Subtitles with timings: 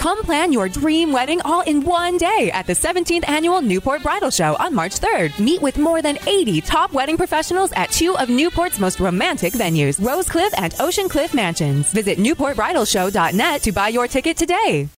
[0.00, 4.30] Come plan your dream wedding all in one day at the 17th Annual Newport Bridal
[4.30, 5.38] Show on March 3rd.
[5.38, 10.00] Meet with more than 80 top wedding professionals at two of Newport's most romantic venues,
[10.00, 11.92] Rosecliff and Ocean Cliff Mansions.
[11.92, 14.88] Visit NewportBridalShow.net to buy your ticket today.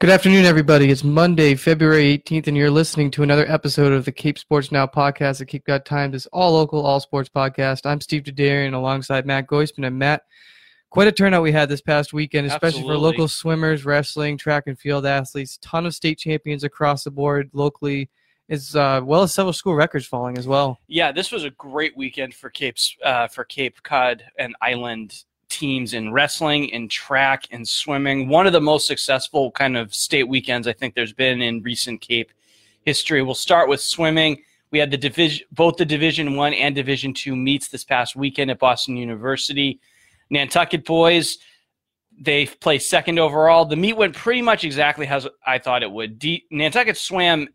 [0.00, 0.90] Good afternoon, everybody.
[0.90, 4.86] It's Monday, February 18th, and you're listening to another episode of the Cape Sports Now
[4.86, 5.38] podcast.
[5.38, 7.86] The Cape Got Time, this all local, all sports podcast.
[7.86, 9.86] I'm Steve Derderian alongside Matt Goisman.
[9.86, 10.24] And Matt,
[10.92, 12.94] quite a turnout we had this past weekend, especially Absolutely.
[12.94, 15.58] for local swimmers, wrestling, track and field athletes.
[15.62, 18.10] Ton of state champions across the board locally,
[18.50, 20.78] as uh, well as several school records falling as well.
[20.88, 25.94] Yeah, this was a great weekend for Cape's uh, for Cape Cod and Island teams
[25.94, 28.28] in wrestling, in track, and swimming.
[28.28, 32.02] One of the most successful kind of state weekends I think there's been in recent
[32.02, 32.30] Cape
[32.84, 33.22] history.
[33.22, 34.42] We'll start with swimming.
[34.70, 38.50] We had the division, both the Division One and Division Two meets this past weekend
[38.50, 39.80] at Boston University.
[40.32, 41.38] Nantucket boys,
[42.18, 43.66] they placed second overall.
[43.66, 46.18] The meet went pretty much exactly as I thought it would.
[46.18, 47.48] D- Nantucket swam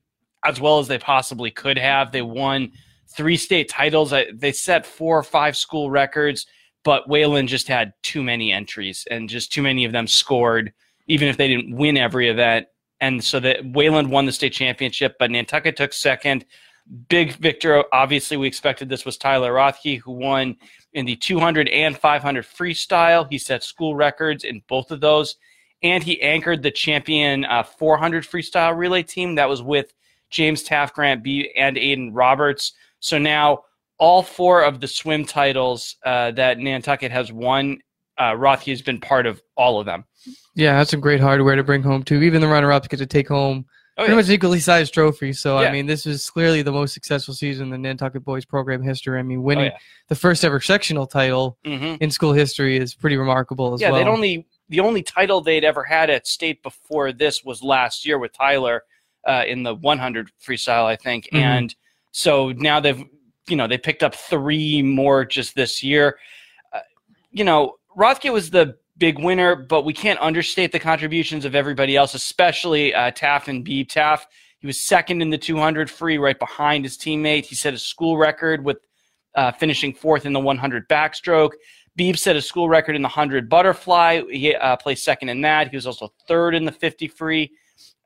[0.45, 2.11] as well as they possibly could have.
[2.11, 2.71] They won
[3.09, 4.13] three state titles.
[4.33, 6.45] They set four or five school records,
[6.83, 10.71] but Wayland just had too many entries and just too many of them scored,
[11.07, 12.67] even if they didn't win every event.
[13.01, 16.45] And so that Wayland won the state championship, but Nantucket took second.
[17.09, 17.83] Big victor.
[17.91, 20.55] Obviously, we expected this was Tyler Rothke, who won
[20.93, 23.27] in the 200 and 500 freestyle.
[23.29, 25.35] He set school records in both of those,
[25.83, 29.93] and he anchored the champion uh, 400 freestyle relay team that was with
[30.29, 32.73] James Taft Grant B and Aiden Roberts.
[32.99, 33.63] So now
[33.97, 37.79] all four of the swim titles uh, that Nantucket has won,
[38.17, 40.05] uh, Rothke has been part of all of them.
[40.55, 42.21] Yeah, that's some great hardware to bring home too.
[42.23, 43.65] Even the runner-ups get to take home
[43.97, 44.15] Oh, pretty yeah.
[44.17, 45.33] much equally sized trophy.
[45.33, 45.69] So Yeah.
[45.69, 49.17] I mean, this is clearly the most successful season in the Nantucket boys program history.
[49.17, 49.77] I mean, winning Oh, yeah.
[50.07, 51.99] the first ever sectional title Mhm.
[52.01, 53.99] in school history is pretty remarkable as yeah, well.
[54.03, 58.19] they'd only the only title they'd ever had at state before this was last year
[58.19, 58.83] with Tyler
[59.25, 61.39] uh, in the 100 freestyle, I think, Mhm.
[61.39, 61.75] and
[62.11, 63.03] so now they've
[63.47, 66.19] you know they picked up three more just this year.
[66.73, 66.79] Uh,
[67.31, 71.95] you know, Rothke was the big winner, but we can't understate the contributions of everybody
[71.95, 73.89] else, especially uh, Taft and Beeb.
[73.89, 74.27] Taft,
[74.59, 77.45] he was second in the 200 free, right behind his teammate.
[77.45, 78.77] He set a school record with
[79.35, 81.51] uh, finishing fourth in the 100 backstroke.
[81.97, 84.21] Beeb set a school record in the 100 butterfly.
[84.29, 85.69] He uh, placed second in that.
[85.69, 87.51] He was also third in the 50 free.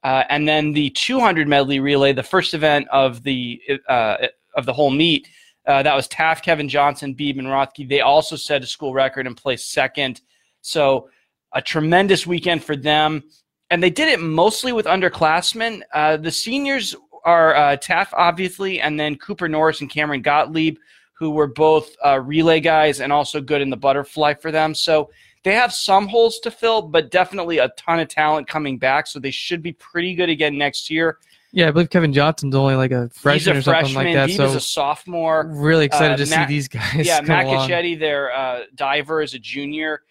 [0.03, 4.73] Uh, and then the 200 medley relay, the first event of the uh, of the
[4.73, 5.27] whole meet,
[5.67, 7.87] uh, that was Taft, Kevin Johnson, Beeb, and Rothke.
[7.87, 10.21] They also set a school record and placed second.
[10.61, 11.09] So
[11.53, 13.23] a tremendous weekend for them.
[13.69, 15.81] And they did it mostly with underclassmen.
[15.93, 20.77] Uh, the seniors are uh, Taft, obviously, and then Cooper Norris and Cameron Gottlieb,
[21.13, 24.73] who were both uh, relay guys and also good in the butterfly for them.
[24.73, 25.09] So
[25.43, 29.07] they have some holes to fill, but definitely a ton of talent coming back.
[29.07, 31.19] So they should be pretty good again next year.
[31.51, 34.05] yeah, I believe Kevin Johnson's only like a freshman a or something freshman.
[34.05, 34.35] like that.
[34.35, 35.45] So is a sophomore.
[35.47, 37.05] really excited uh, to Matt- see these guys.
[37.07, 37.45] yeah, Matt.
[37.45, 40.01] Cacchetti, their uh, diver, is a junior.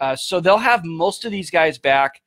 [0.00, 2.22] Uh, so they'll have most of these guys back.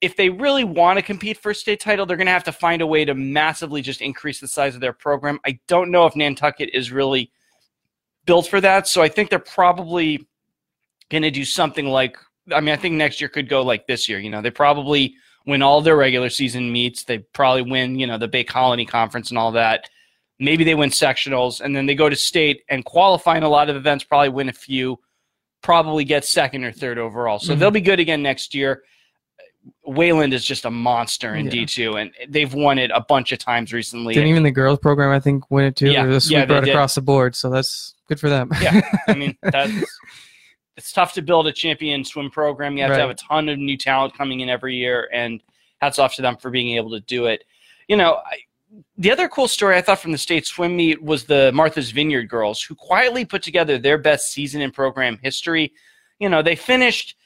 [0.00, 2.52] If they really want to compete for a state title, they're going to have to
[2.52, 5.38] find a way to massively just increase the size of their program.
[5.46, 7.30] I don't know if Nantucket is really
[8.26, 8.86] built for that.
[8.86, 10.26] So I think they're probably
[11.10, 12.16] going to do something like,
[12.52, 14.18] I mean, I think next year could go like this year.
[14.18, 15.14] You know, they probably
[15.46, 17.04] win all their regular season meets.
[17.04, 19.88] They probably win, you know, the Bay Colony Conference and all that.
[20.38, 23.70] Maybe they win sectionals and then they go to state and qualify in a lot
[23.70, 24.98] of events, probably win a few,
[25.64, 27.40] probably get second or third overall.
[27.40, 27.58] So Mhm.
[27.58, 28.84] they'll be good again next year.
[29.86, 31.52] Wayland is just a monster in Yeah.
[31.52, 34.12] D2, and they've won it a bunch of times recently.
[34.14, 35.90] Didn't even the girls program I think win it too.
[35.90, 36.68] Yeah, was yeah, right did.
[36.68, 37.34] across the board.
[37.34, 38.50] So that's good for them.
[38.62, 39.72] yeah, I mean that's
[40.76, 42.76] it's tough to build a champion swim program.
[42.76, 42.96] You have Right.
[42.98, 45.40] to have a ton of new talent coming in every year, and
[45.80, 47.44] hats off to them for being able to do it.
[47.88, 48.36] You know, I,
[48.96, 52.28] the other cool story I thought from the state swim meet was the Martha's Vineyard
[52.28, 55.72] girls, who quietly put together their best season in program history.
[56.18, 57.16] You know, they finished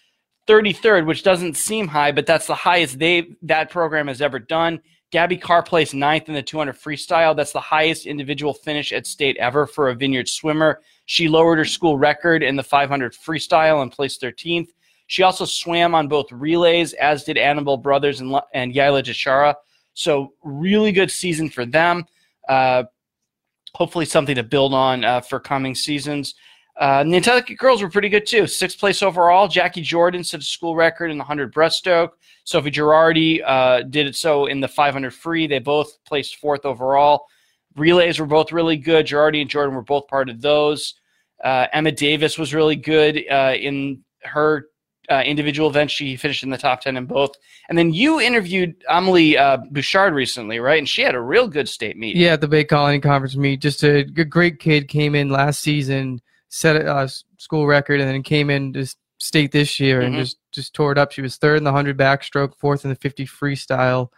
[0.49, 4.81] 33rd, which doesn't seem high, but that's the highest they that program has ever done.
[5.11, 7.35] Gabby Carr placed ninth in the 200 freestyle.
[7.35, 10.81] That's the highest individual finish at state ever for a Vineyard swimmer.
[11.07, 14.69] She lowered her school record in the 500 freestyle and placed 13th.
[15.07, 19.55] She also swam on both relays, as did Annabelle Brothers and, and Yaila Jashara.
[19.99, 22.05] So, really good season for them.
[22.49, 22.85] Uh,
[23.75, 26.37] hopefully, something to build on uh, for coming seasons.
[26.79, 28.47] Uh, Nantucket girls were pretty good too.
[28.47, 29.49] Sixth place overall.
[29.49, 32.11] Jackie Jordan set a school record in the 100 breaststroke.
[32.45, 35.49] Sophie Girardi uh, did it so in the 500 free.
[35.49, 37.27] They both placed fourth overall.
[37.75, 39.05] Relays were both really good.
[39.05, 40.95] Girardi and Jordan were both part of those.
[41.43, 44.67] Uh, Emma Davis was really good uh, in her
[45.11, 45.93] uh, individual events.
[45.93, 47.33] She finished in the top 10 in both.
[47.69, 50.79] And then you interviewed Amelie uh, Bouchard recently, right?
[50.79, 52.17] And she had a real good state meet.
[52.17, 53.61] Yeah, at the Bay Colony Conference meet.
[53.61, 57.09] Just a good, great kid came in last season, set a uh,
[57.39, 58.87] school record, and then came in to
[59.19, 60.19] state this year and Mhm.
[60.19, 61.13] just just tore it up.
[61.13, 64.09] She was third in the 100 backstroke, fourth in the 50 freestyle.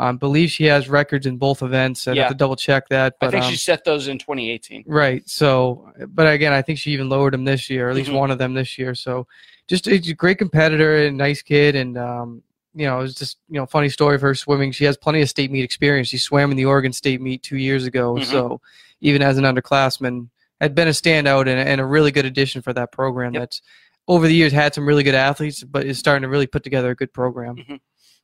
[0.00, 2.06] Um, believe she has records in both events.
[2.06, 2.22] I'd Yeah.
[2.22, 3.16] have to double check that.
[3.20, 4.84] But, I think um, she set those in 2018.
[4.86, 5.28] Right.
[5.28, 8.14] So, but again, I think she even lowered them this year, or at least Mhm.
[8.14, 8.94] one of them this year.
[8.94, 9.26] So,
[9.66, 11.74] just a great competitor and nice kid.
[11.74, 12.42] And, um,
[12.74, 14.70] you know, it's just, you know, funny story of her swimming.
[14.70, 16.06] She has plenty of state meet experience.
[16.08, 18.14] She swam in the Oregon State meet two years ago.
[18.14, 18.24] Mhm.
[18.24, 18.60] So,
[19.00, 20.28] even as an underclassman,
[20.60, 23.40] had been a standout and, and a really good addition for that program Yep.
[23.42, 23.62] that's
[24.06, 26.90] over the years had some really good athletes, but is starting to really put together
[26.90, 27.56] a good program.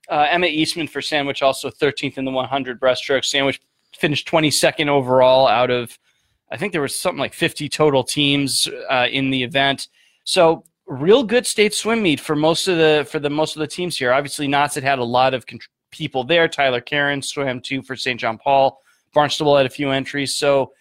[0.08, 3.24] Uh, Emma Eastman for Sandwich, also 13th in the 100 breaststroke.
[3.24, 3.60] Sandwich
[3.96, 5.98] finished 22nd overall out of,
[6.50, 9.88] I think there was something like 50 total teams uh, in the event.
[10.24, 13.66] So real good state swim meet for most of the for the most of the
[13.66, 14.12] teams here.
[14.12, 15.44] Obviously, Knott's had had a lot of
[15.90, 16.48] people there.
[16.48, 18.18] Tyler Karen swam two for St.
[18.18, 18.80] John Paul.
[19.12, 20.34] Barnstable had a few entries.
[20.34, 20.72] So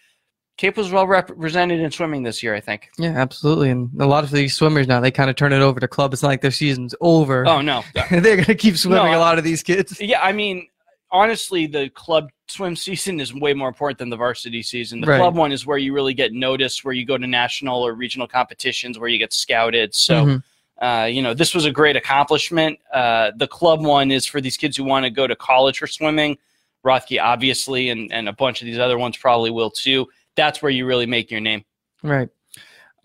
[0.57, 2.89] Cape was well represented in swimming this year, I think.
[2.99, 3.71] Yeah, absolutely.
[3.71, 6.13] And a lot of these swimmers now, they kind of turn it over to club.
[6.13, 7.45] It's not like their season's over.
[7.47, 9.99] Oh no, They're going to keep swimming, No, a lot of these kids.
[9.99, 10.67] Yeah, I mean,
[11.11, 15.01] honestly, the club swim season is way more important than the varsity season.
[15.01, 15.17] The Right.
[15.19, 18.27] club one is where you really get noticed, where you go to national or regional
[18.27, 19.95] competitions, where you get scouted.
[19.95, 20.43] So, Mhm.
[20.81, 22.77] uh, you know, this was a great accomplishment.
[22.93, 25.87] Uh, the club one is for these kids who want to go to college for
[25.87, 26.37] swimming.
[26.85, 30.07] Rothke, obviously, and, and a bunch of these other ones probably will too.
[30.35, 31.63] That's where you really make your name.
[32.01, 32.29] Right.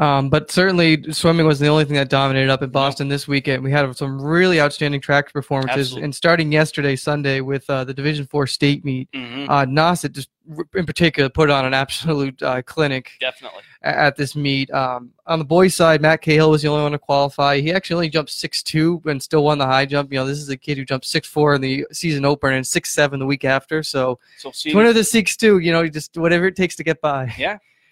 [0.01, 3.65] Um, but certainly, swimming was the only thing that dominated up in Boston this weekend.
[3.65, 6.05] We had some really outstanding track performances, Absolutely.
[6.05, 10.29] and starting yesterday, Sunday, with uh, the Division Four state meet, hmm uh, Nauset just
[10.75, 13.63] in particular put on an absolute uh, clinic Definitely.
[13.83, 14.71] at this meet.
[14.71, 17.61] Um, on the boys' side, Matt Cahill was the only one to qualify.
[17.61, 20.13] He actually only jumped six two and still won the high jump.
[20.13, 22.67] You know, this is a kid who jumped six four in the season opener and
[22.67, 23.83] six seven the week after.
[23.83, 25.59] So, So see, winner of the six two.
[25.59, 27.33] You know, just whatever it takes to get by.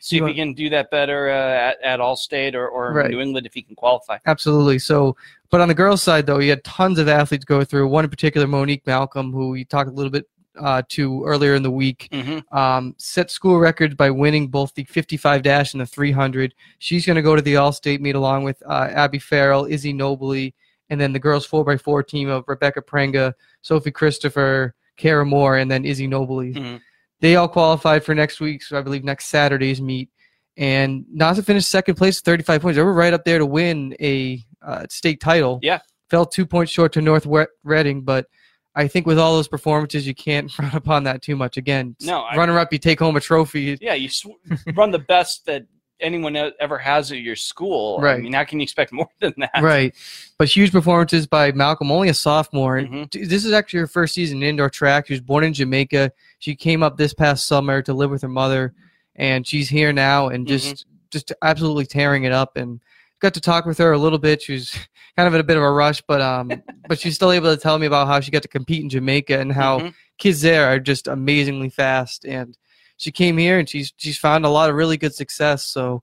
[0.06, 3.11] See if he can do that better uh, at, at Allstate or, or Right.
[3.11, 4.19] New England if he can qualify.
[4.26, 4.79] Absolutely.
[4.79, 5.17] So,
[5.50, 7.88] but on the girls' side, though, you had tons of athletes go through.
[7.88, 11.62] One in particular, Monique Malcolm, who we talked a little bit uh, to earlier in
[11.62, 15.87] the week, hmm um, set school records by winning both the 55 dash and the
[15.87, 16.55] 300.
[16.79, 20.55] She's going to go to the All-State meet along with uh, Abby Farrell, Izzy Nobley,
[20.88, 25.85] and then the girls 4x4 team of Rebecca Prenga, Sophie Christopher, Kara Moore, and then
[25.85, 26.55] Izzy Nobley.
[26.55, 26.81] Mhm.
[27.21, 30.11] They all qualified for next week's, I believe, next Saturday's meet.
[30.57, 32.77] And Nauset finished second place with 35 points.
[32.77, 35.59] They were right up there to win a uh, state title.
[35.63, 35.81] Yeah.
[36.11, 37.27] Fell two points short to North
[37.65, 38.27] Reading, but
[38.75, 41.57] I think with all those performances, you can't run upon that too much.
[41.57, 43.77] Again, No, I- runner up, you take home a trophy.
[43.81, 44.27] Yeah, you sw-
[44.75, 45.67] run the best that
[46.00, 47.98] anyone ever has at your school.
[48.00, 48.16] Right.
[48.19, 49.62] I mean, how can you expect more than that?
[49.62, 49.94] Right.
[50.38, 52.76] But huge performances by Malcolm, only a sophomore.
[52.76, 53.10] And Mhm.
[53.10, 55.06] d- This is actually her first season in indoor track.
[55.06, 56.12] She was born in Jamaica.
[56.38, 58.75] She came up this past summer to live with her mother,
[59.14, 62.56] and she's here now and just just absolutely tearing it up.
[62.56, 62.81] And
[63.20, 64.43] got to talk with her a little bit.
[64.43, 64.70] She was
[65.16, 66.50] kind of in a bit of a rush, but um,
[66.88, 69.38] but she's still able to tell me about how she got to compete in Jamaica
[69.38, 69.94] and how Mhm.
[70.19, 72.25] kids there are just amazingly fast.
[72.26, 72.56] And
[72.96, 75.64] she came here and she's she's found a lot of really good success.
[75.64, 76.02] So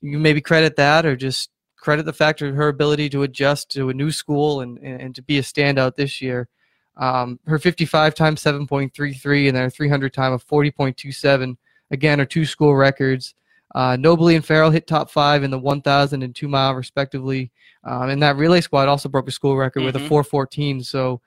[0.00, 3.90] you maybe credit that or just credit the fact of her ability to adjust to
[3.90, 6.48] a new school and, and, to be a standout this year.
[6.96, 11.56] Um, her 55 times 7.33 and then her 300 time of 40.27
[11.90, 13.34] again are two school records.
[13.74, 17.50] Uh, Nobley and Farrell hit top five in the 1,000 and two mile respectively.
[17.82, 20.08] Um, and that relay squad also broke a school record with a Mhm.
[20.08, 20.82] 414.
[20.82, 21.20] So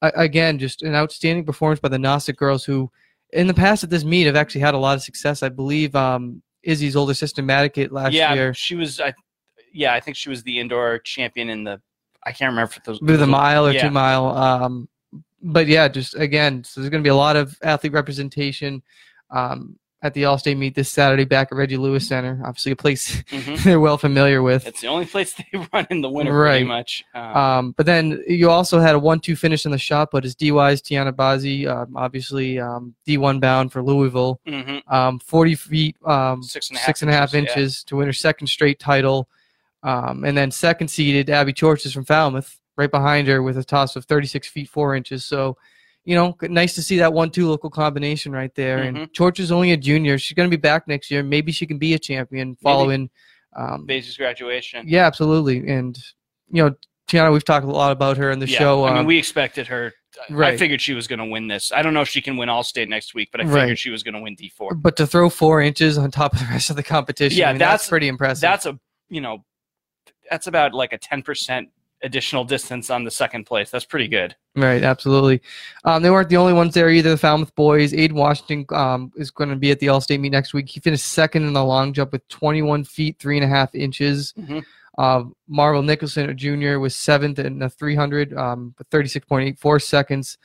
[0.00, 2.90] a- again, just an outstanding performance by the Nauset girls who
[3.32, 5.42] in the past at this meet have actually had a lot of success.
[5.42, 8.54] I believe um, Izzy's older sister Madikit last yeah, year.
[8.54, 9.00] she was.
[9.00, 9.14] I,
[9.72, 11.80] yeah, I think she was the indoor champion in the.
[12.24, 13.00] I can't remember if those.
[13.00, 13.82] with a mile or yeah.
[13.82, 14.28] two mile.
[14.28, 14.88] Um,
[15.42, 18.82] but yeah, just again, so there's going to be a lot of athlete representation
[19.30, 22.40] um, at the All State meet this Saturday back at Reggie Lewis Center.
[22.44, 23.62] Obviously, a place Mhm.
[23.64, 24.66] they're well familiar with.
[24.66, 26.50] It's the only place they run in the winter, Right.
[26.58, 27.04] pretty much.
[27.14, 30.36] Um, Um, but then you also had a one-two finish in the shot put as
[30.36, 34.82] DY's Tiana Bazzi, um, obviously um, D1 bound for Louisville, mhm.
[34.92, 37.88] um, 40 feet, um, Six and a half six and a half inches, yeah.
[37.90, 39.28] to win her second straight title.
[39.82, 43.96] Um, and then second seeded Abby Chorches from Falmouth, right behind her with a toss
[43.96, 45.24] of 36 feet 4 inches.
[45.24, 45.56] So,
[46.08, 48.78] you know, nice to see that one-two local combination right there.
[48.78, 48.96] Mm-hmm.
[48.96, 50.16] And Chorch is only a junior.
[50.16, 51.22] She's going to be back next year.
[51.22, 53.10] Maybe she can be a champion following.
[53.54, 53.86] Um,
[54.16, 54.88] graduation.
[54.88, 55.68] yeah, absolutely.
[55.68, 55.98] And
[56.50, 56.74] you know,
[57.08, 58.84] Tiana, we've talked a lot about her in the Yeah, show.
[58.84, 59.92] I mean, um, we expected her.
[60.30, 60.54] Right.
[60.54, 61.70] I figured she was going to win this.
[61.72, 63.60] I don't know if she can win all state next week, but I Right.
[63.62, 64.74] figured she was going to win D four.
[64.74, 67.52] but to throw four inches on top of the rest of the competition, Yeah, I
[67.52, 68.40] mean, that's, that's- pretty impressive.
[68.40, 68.78] That's a
[69.10, 69.44] you know,
[70.30, 71.68] that's about like a ten percent
[72.02, 73.70] additional distance on the second place.
[73.70, 74.34] That's pretty good.
[74.54, 75.40] Right, absolutely.
[75.84, 77.10] Um, they weren't the only ones there either.
[77.10, 80.30] The Falmouth boys, Aiden Washington um, is going to be at the All State meet
[80.32, 80.68] next week.
[80.68, 84.32] He finished second in the long jump with 21 feet three and a half inches.
[84.38, 84.64] Mhm.
[84.96, 90.38] Uh, Marvel Nicholson, a junior, was seventh in the 300 um, 36.84 seconds.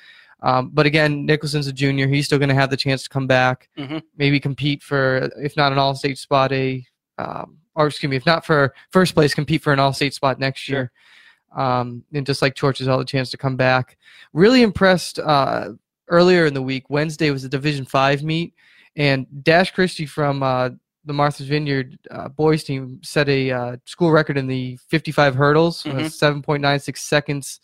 [0.44, 2.08] Um, but again, Nicholson's a junior.
[2.08, 4.04] He's still going to have the chance to come back, Mhm.
[4.18, 6.86] maybe compete for, if not an All State spot, a
[7.18, 10.38] um, or excuse me, if not for first place, compete for an All State spot
[10.40, 10.76] next Sure.
[10.78, 10.92] year.
[11.56, 13.98] Um, and just like George has all the chance to come back.
[14.34, 15.70] Really impressed uh,
[16.08, 16.90] earlier in the week.
[16.90, 18.54] Wednesday was a Division Five meet,
[18.96, 20.70] and Dash Christie from uh,
[21.06, 25.84] the Martha's Vineyard uh, boys team set a uh, school record in the 55 hurdles,
[25.84, 26.44] with Mhm.
[26.46, 27.60] 7.96 seconds.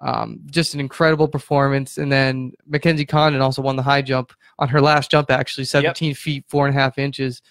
[0.00, 1.98] Um, just an incredible performance.
[1.98, 6.14] And then Mackenzie Condon also won the high jump on her last jump, actually 17
[6.14, 7.42] feet four and a half inches,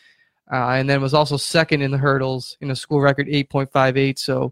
[0.51, 4.17] uh, and then was also second in the hurdles in a school record 8.58.
[4.17, 4.51] So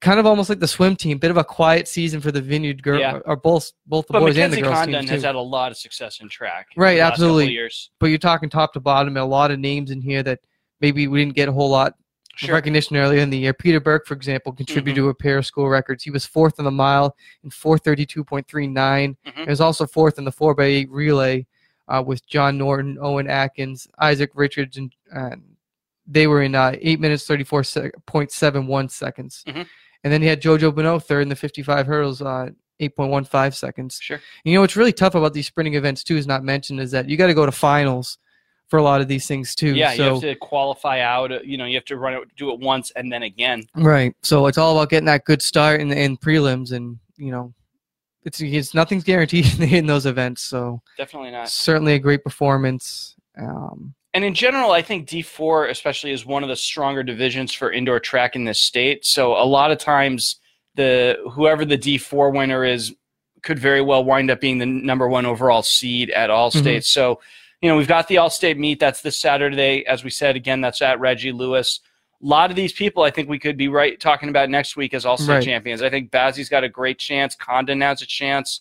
[0.00, 2.82] kind of almost like the swim team, bit of a quiet season for the Vineyard
[2.82, 3.20] girl, Yeah.
[3.24, 5.78] or both both the But boys and the girls Condon has had a lot of
[5.78, 6.68] success in track.
[6.76, 7.52] Right, absolutely.
[7.52, 7.90] Years.
[8.00, 10.40] But you're talking top to bottom, a lot of names in here that
[10.80, 11.94] maybe we didn't get a whole lot
[12.36, 12.48] Sure.
[12.48, 12.54] Mm-hmm.
[12.56, 13.54] recognition earlier in the year.
[13.54, 16.02] Peter Burke, for example, contributed to a pair of school records.
[16.02, 19.16] He was fourth in the mile in 432.39.
[19.26, 19.34] Mhm.
[19.36, 21.46] He was also fourth in the 4x8 relay
[21.88, 25.42] uh, with John Norton, Owen Atkins, Isaac Richards, and, and
[26.06, 29.44] they were in uh, 8 minutes 34.71 seconds.
[29.46, 29.66] Mhm.
[30.02, 33.98] And then he had Jojo Bonneau third in the 55 hurdles, uh, 8.15 seconds.
[34.02, 34.20] Sure.
[34.44, 37.08] You know what's really tough about these sprinting events too is not mentioned is that
[37.08, 38.18] you got to go to finals
[38.68, 39.74] for a lot of these things too.
[39.74, 41.30] Yeah, so, you have to qualify out.
[41.32, 43.62] uh, You know, you have to run it, do it once and then again.
[43.74, 44.14] Right.
[44.22, 47.54] So it's all about getting that good start in, in prelims, and you know,
[48.24, 50.42] it's it's nothing's guaranteed in those events.
[50.42, 51.48] So Definitely not.
[51.48, 53.14] certainly a great performance.
[53.38, 57.72] Um, And in general, I think D4 especially is one of the stronger divisions for
[57.72, 59.04] indoor track in this state.
[59.04, 60.36] So a lot of times
[60.76, 62.94] the whoever the D4 winner is
[63.42, 66.88] could very well wind up being the number one overall seed at all states.
[66.88, 67.20] So,
[67.60, 68.78] you know, we've got the all state meet.
[68.80, 69.84] That's this Saturday.
[69.86, 71.80] As we said, again, that's at Reggie Lewis.
[72.22, 74.94] A lot of these people I think we could be right talking about next week
[74.94, 75.42] as all state Right.
[75.44, 75.82] champions.
[75.82, 77.34] I think Bazzi's got a great chance.
[77.34, 78.60] Condon has a chance.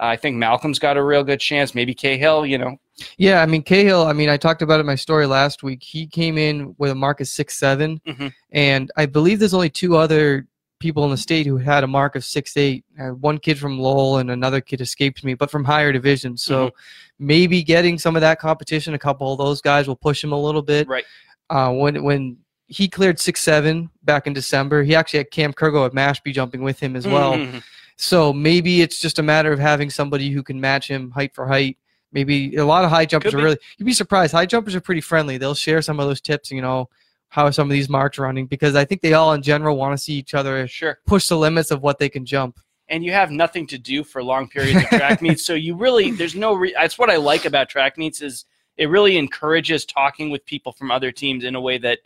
[0.00, 1.74] Uh, I think Malcolm's got a real good chance.
[1.74, 2.78] Maybe Cahill, you know.
[3.18, 4.06] Yeah, I mean Cahill.
[4.06, 5.82] I mean, I talked about it in my story last week.
[5.82, 8.32] He came in with a mark of six seven, Mhm.
[8.52, 10.46] and I believe there's only two other
[10.80, 12.84] people in the state who had a mark of six eight.
[13.20, 16.42] One kid from Lowell and another kid escaped me, but from higher divisions.
[16.42, 17.26] So Mm-hmm.
[17.26, 20.40] maybe getting some of that competition, a couple of those guys will push him a
[20.40, 20.86] little bit.
[20.88, 21.04] Right.
[21.50, 24.82] uh, when when he cleared six seven back in December.
[24.82, 27.34] He actually had Cam Kurgo at Mashpee jumping with him as well.
[27.34, 27.62] Mhm.
[27.98, 31.46] So maybe it's just a matter of having somebody who can match him height for
[31.46, 31.76] height.
[32.14, 33.44] Maybe a lot of high jumpers Could are be.
[33.44, 33.58] really.
[33.76, 34.32] You'd be surprised.
[34.32, 35.36] High jumpers are pretty friendly.
[35.36, 36.50] They'll share some of those tips.
[36.50, 36.88] You know
[37.28, 39.92] how some of these marks are running because I think they all in general want
[39.98, 41.00] to see each other Sure.
[41.04, 42.60] push the limits of what they can jump.
[42.88, 45.44] and you have nothing to do for long periods of track meets.
[45.44, 46.54] So you really, there's no.
[46.54, 48.44] Re- that's what I like about track meets is
[48.76, 51.98] it really encourages talking with people from other teams in a way that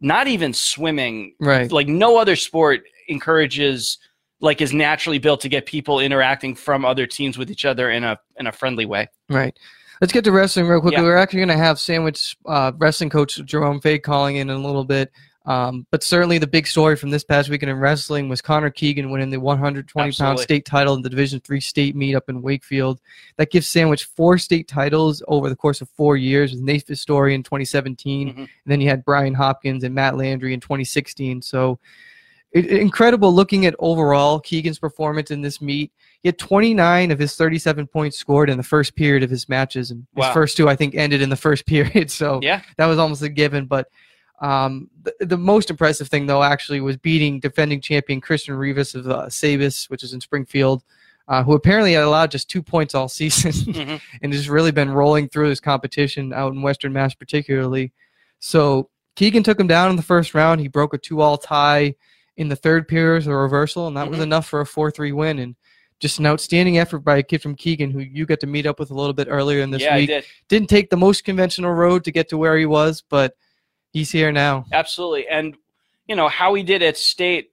[0.00, 1.70] not even swimming, Right.
[1.72, 3.98] like no other sport encourages,
[4.40, 8.04] like is naturally built to get people interacting from other teams with each other in
[8.04, 9.08] a in a friendly way.
[9.28, 9.56] Right.
[10.00, 10.98] Let's get to wrestling real quickly.
[10.98, 11.04] Yeah.
[11.04, 14.66] We're actually going to have Sandwich uh, wrestling coach Jerome Fay calling in in a
[14.66, 15.12] little bit.
[15.46, 19.10] Um, but certainly the big story from this past weekend in wrestling was Connor Keegan
[19.10, 20.42] winning the 120 pound Absolutely.
[20.42, 23.00] state title in the Division three state meet up in Wakefield.
[23.36, 27.34] That gives Sandwich four state titles over the course of four years with Nate Story
[27.34, 28.28] in 2017.
[28.28, 28.36] Mhm.
[28.38, 31.40] And then you had Brian Hopkins and Matt Landry in 2016.
[31.42, 31.78] So
[32.52, 35.92] it, incredible looking at overall Keegan's performance in this meet.
[36.22, 39.90] He had 29 of his 37 points scored in the first period of his matches,
[39.90, 42.10] and his first two, I think, ended in the first period.
[42.10, 43.66] So Yeah, that was almost a given.
[43.66, 43.88] But
[44.40, 49.06] um, the, the most impressive thing, though, actually, was beating defending champion Christian Rivas of
[49.06, 50.82] uh, Sabis, which is in Springfield,
[51.28, 54.00] uh, who apparently had allowed just two points all season Mhm.
[54.22, 57.92] and has really been rolling through this competition out in Western Mass, particularly.
[58.40, 60.60] So Keegan took him down in the first round.
[60.60, 61.94] He broke a two-all tie
[62.40, 64.22] in the third period, was a reversal, and that was Mhm.
[64.22, 65.38] enough for a four-three win.
[65.38, 65.54] And
[66.00, 68.80] just an outstanding effort by a kid from Keegan, who you got to meet up
[68.80, 70.24] with a little bit earlier in this yeah, I week did.
[70.48, 73.36] didn't take the most conventional road to get to where he was, but
[73.92, 74.64] he's here now.
[74.72, 75.28] Absolutely.
[75.28, 75.54] And,
[76.08, 77.50] you know, how he did at state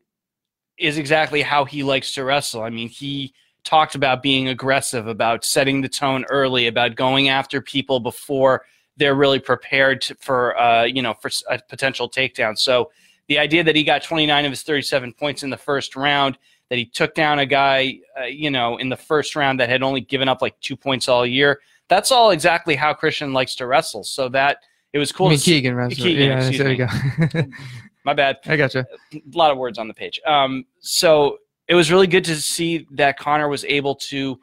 [0.77, 2.61] is exactly how he likes to wrestle.
[2.61, 3.33] I mean, he
[3.65, 8.63] talked about being aggressive, about setting the tone early, about going after people before
[8.95, 12.57] they're really prepared to, for, uh, you know, for a potential takedown.
[12.57, 12.89] So
[13.27, 16.37] the idea that he got 29 of his 37 points in the first round,
[16.69, 19.83] that he took down a guy, uh, you know, in the first round that had
[19.83, 23.67] only given up like two points all year, that's all exactly how Christian likes to
[23.67, 24.03] wrestle.
[24.03, 24.57] So that
[24.93, 25.27] it was cool.
[25.27, 26.03] I mean, to see- Keegan, wrestler.
[26.05, 26.87] Keegan, yeah, there you
[27.33, 27.41] go.
[28.03, 28.37] My bad.
[28.45, 28.85] I gotcha.
[29.13, 30.19] A lot of words on the page.
[30.25, 34.39] Um, so it was really good to see that Connor was able to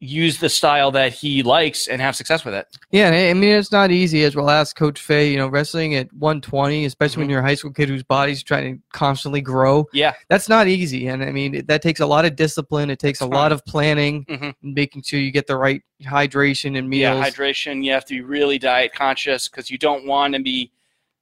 [0.00, 2.66] use the style that he likes and have success with it.
[2.90, 4.24] Yeah, I mean it's not easy.
[4.24, 5.30] As well ask Coach Fay.
[5.30, 7.20] You know, wrestling at 120, especially Mm-hmm.
[7.20, 9.86] when you're a high school kid whose body's trying to constantly grow.
[9.92, 10.12] Yeah.
[10.28, 12.90] That's not easy, and I mean it- that takes a lot of discipline.
[12.90, 14.54] It takes a It's lot of planning, Mhm.
[14.62, 17.00] and making sure you get the right hydration and meals.
[17.18, 17.82] Yeah, hydration.
[17.84, 20.70] You have to be really diet conscious because you don't want to be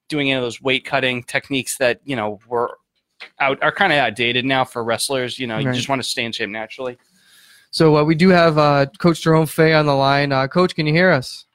[0.09, 2.79] doing any of those weight cutting techniques that you know were
[3.39, 5.39] out are kind of outdated now for wrestlers.
[5.39, 6.97] You know, you just want to stay in shape naturally.
[7.73, 10.31] So uh, we do have uh, Coach Jerome Fay on the line.
[10.31, 11.47] Uh, Coach, can you hear us?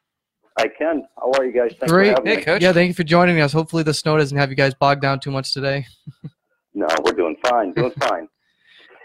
[0.57, 1.03] I can.
[1.15, 1.75] How are you guys?
[1.79, 2.17] Thanks Great.
[2.17, 2.43] For Hey, me.
[2.43, 2.61] Coach.
[2.63, 3.53] Yeah, thank you for joining us.
[3.53, 5.85] Hopefully the snow doesn't have you guys bogged down too much today.
[6.73, 7.73] No, we're doing fine.
[7.73, 8.27] Doing fine.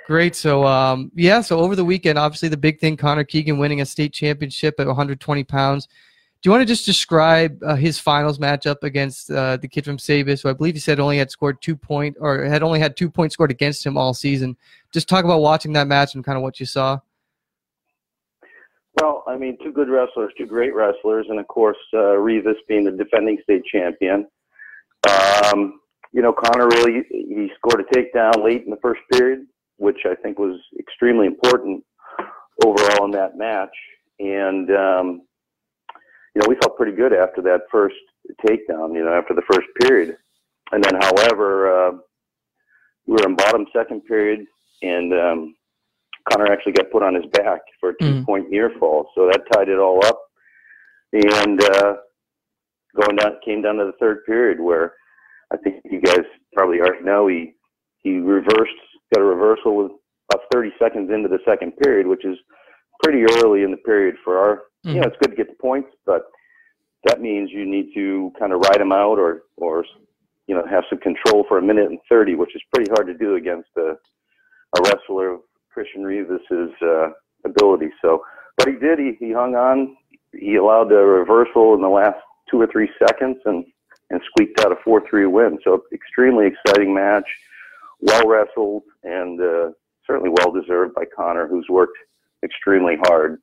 [0.06, 0.36] Great.
[0.36, 1.40] So, um, yeah.
[1.40, 4.86] So over the weekend, obviously the big thing, Connor Keegan winning a state championship at
[4.86, 5.88] 120 pounds.
[6.42, 9.96] Do you want to just describe uh, his finals matchup against uh, the kid from
[9.96, 12.96] Sabis, who I believe he said only had scored two point or had only had
[12.96, 14.56] two points scored against him all season?
[14.92, 16.98] Just talk about watching that match and kind of what you saw.
[19.00, 22.84] Well, I mean, two good wrestlers, two great wrestlers, and of course, uh, Rivas being
[22.84, 24.26] the defending state champion.
[25.08, 25.80] Um,
[26.12, 29.46] you know, Connor really he scored a takedown late in the first period,
[29.76, 31.84] which I think was extremely important
[32.64, 33.74] overall in that match.
[34.18, 35.22] And um,
[36.34, 37.96] you know, we felt pretty good after that first
[38.46, 38.94] takedown.
[38.94, 40.16] You know, after the first period,
[40.72, 41.92] and then, however, uh,
[43.06, 44.46] we were in bottom second period,
[44.82, 45.54] and um,
[46.30, 49.08] Connor actually got put on his back for a two point near fall.
[49.14, 50.20] So that tied it all up.
[51.12, 51.94] And uh,
[53.00, 54.94] going down, came down to the third period where
[55.52, 56.22] I think you guys
[56.54, 57.54] probably already know he
[58.02, 58.72] he reversed,
[59.14, 59.92] got a reversal with
[60.32, 62.36] about 30 seconds into the second period, which is
[63.02, 64.62] pretty early in the period for our.
[64.94, 66.22] You know, it's good to get the points, but
[67.04, 69.84] that means you need to kind of ride them out or or
[70.46, 73.14] you know have some control for a minute and 30, which is pretty hard to
[73.14, 73.96] do against a
[74.78, 77.10] a wrestler of Christian Rivas's uh,
[77.44, 77.90] ability.
[78.00, 78.22] So,
[78.56, 78.98] but he did.
[78.98, 79.96] He, he hung on.
[80.32, 82.18] He allowed a reversal in the last
[82.50, 83.64] two or three seconds and
[84.10, 85.58] and squeaked out a four-three win.
[85.64, 87.24] So, extremely exciting match.
[88.00, 89.70] Well wrestled and uh,
[90.06, 91.96] certainly well deserved by Connor, who's worked
[92.44, 93.40] extremely hard.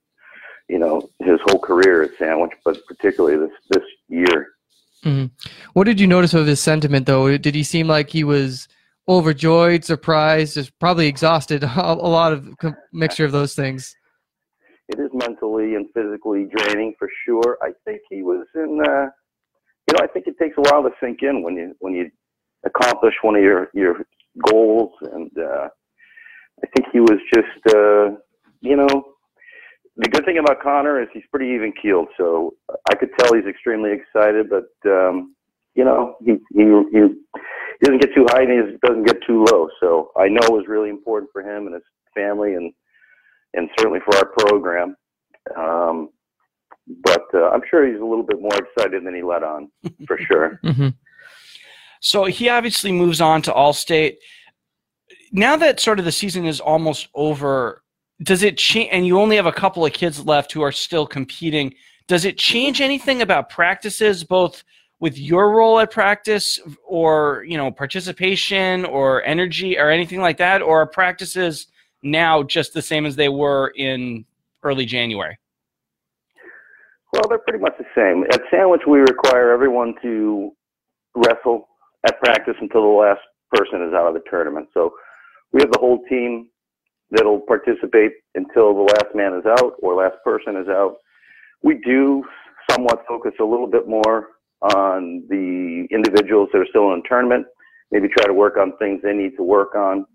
[0.70, 4.48] You know, his whole career at Sandwich, but particularly this this year.
[5.74, 7.38] What did you notice of his sentiment, though?
[7.38, 8.68] Did he seem like he was
[9.08, 11.64] overjoyed, surprised, just probably exhausted?
[11.64, 12.48] A a lot of
[12.94, 13.96] mixture of those things.
[14.90, 17.58] it is mentally and physically draining for sure.
[17.62, 18.80] I think he was in.
[18.86, 19.08] Uh,
[19.88, 22.12] you know, I think it takes a while to sink in when you when you
[22.66, 23.96] accomplish one of your your
[24.50, 25.70] goals, and uh,
[26.64, 27.76] I think he was just.
[27.76, 28.18] Uh,
[28.62, 28.90] you know,
[30.00, 32.56] the good thing about Connor is he's pretty even keeled, so
[32.90, 34.50] I could tell he's extremely excited.
[34.50, 35.36] But um,
[35.76, 39.46] you know, he he he he doesn't get too high and he doesn't get too
[39.52, 39.68] low.
[39.80, 41.84] So I know it was really important for him and his
[42.16, 42.74] family and
[43.54, 44.96] and certainly for our program.
[45.58, 46.10] Um,
[47.04, 49.70] but uh, I'm sure he's a little bit more excited than he let on,
[50.08, 50.60] for sure.
[50.64, 50.90] hmm
[52.00, 54.16] So he obviously moves on to Allstate.
[55.32, 57.84] Now that sort of the season is almost over,
[58.22, 58.90] does it change?
[58.92, 61.74] And you only have a couple of kids left who are still competing.
[62.08, 64.64] Does it change anything about practices, both
[65.00, 70.62] with your role at practice, or you know, participation, or energy, or anything like that,
[70.62, 71.68] or are practices
[72.04, 74.26] now just the same as they were in
[74.64, 75.38] early January?
[77.14, 78.24] Well, they're pretty much the same.
[78.32, 80.52] At Sandwich, we require everyone to
[81.16, 81.68] wrestle
[82.06, 83.22] at practice until the last
[83.54, 84.68] person is out of the tournament.
[84.74, 84.92] So
[85.54, 86.50] we have the whole team
[87.12, 90.98] that'll participate until the last man is out or last person is out.
[91.63, 92.24] We do
[92.72, 94.28] somewhat focus a little bit more
[94.62, 97.45] on the individuals that are still in the tournament,
[97.91, 100.06] maybe try to work on things they need to work on.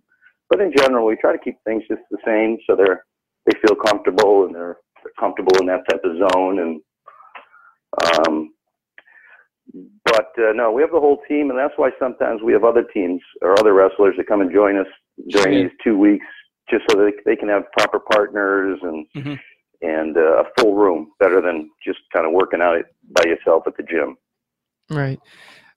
[0.51, 3.05] But in general, we try to keep things just the same so they're
[3.47, 6.81] they feel comfortable and they're, they're comfortable in that type of zone and
[8.27, 8.51] um,
[10.05, 12.85] but uh, no, we have the whole team, and that's why sometimes we have other
[12.85, 14.87] teams or other wrestlers that come and join us
[15.31, 16.27] during these two weeks,
[16.71, 19.41] just so that they can have proper partners and Mhm.
[19.83, 23.65] and uh, a full room, better than just kind of working out it by yourself
[23.67, 24.17] at the gym.
[24.91, 25.21] Right.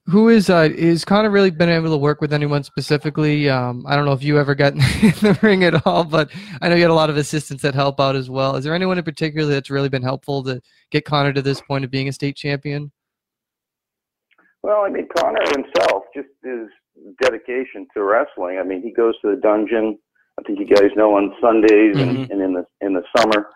[0.06, 3.50] Who is uh is Connor really been able to work with anyone specifically?
[3.50, 6.30] Um, I don't know if you ever got in the ring at all, but
[6.62, 8.56] I know you had a lot of assistants that help out as well.
[8.56, 11.84] Is there anyone in particular that's really been helpful to get Connor to this point
[11.84, 12.92] of being a state champion?
[14.64, 16.68] Well, I mean, Connor himself, just his
[17.22, 18.60] dedication to wrestling.
[18.60, 20.00] I mean, he goes to the dungeon.
[20.40, 23.48] I think you guys know on Sundays and, and in the in the summer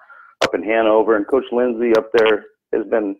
[0.41, 1.15] up in Hanover.
[1.15, 3.15] And Coach Lindsay up there has been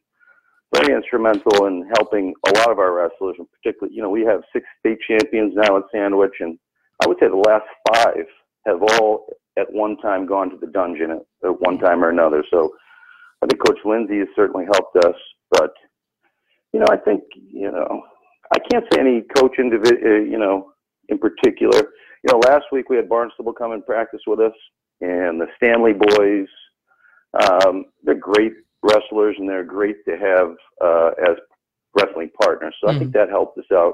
[0.74, 4.42] very instrumental in helping a lot of our wrestlers, and particularly, you know, we have
[4.54, 6.58] six state champions now at Sandwich, and
[7.04, 8.26] I would say the last five
[8.66, 12.44] have all at one time gone to the dungeon at, at one time or another.
[12.52, 12.74] So
[13.42, 15.16] I think Coach Lindsay has certainly helped us,
[15.52, 15.74] but
[16.74, 18.04] you know, I think you know,
[18.54, 20.72] I can't say any coach individ, uh, you know,
[21.10, 21.90] in particular.
[22.24, 24.54] You know, last week we had Barnstable come and practice with us,
[25.02, 26.48] and the Stanley boys.
[27.42, 28.54] Um, they're great
[28.84, 31.38] wrestlers, and they're great to have uh, as
[31.96, 32.76] wrestling partners.
[32.82, 32.96] So mm-hmm.
[32.96, 33.94] I think that helped us out.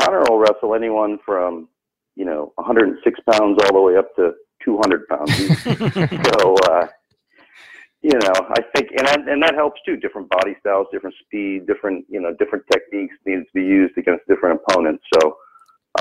[0.00, 1.68] Connor will wrestle anyone from
[2.16, 4.32] you know 106 pounds all the way up to
[4.64, 5.36] 200 pounds.
[6.40, 6.86] so uh,
[8.04, 9.96] you know, I think, and I, and that helps too.
[9.96, 14.28] Different body styles, different speed, different you know, different techniques need to be used against
[14.28, 15.02] different opponents.
[15.14, 15.38] So,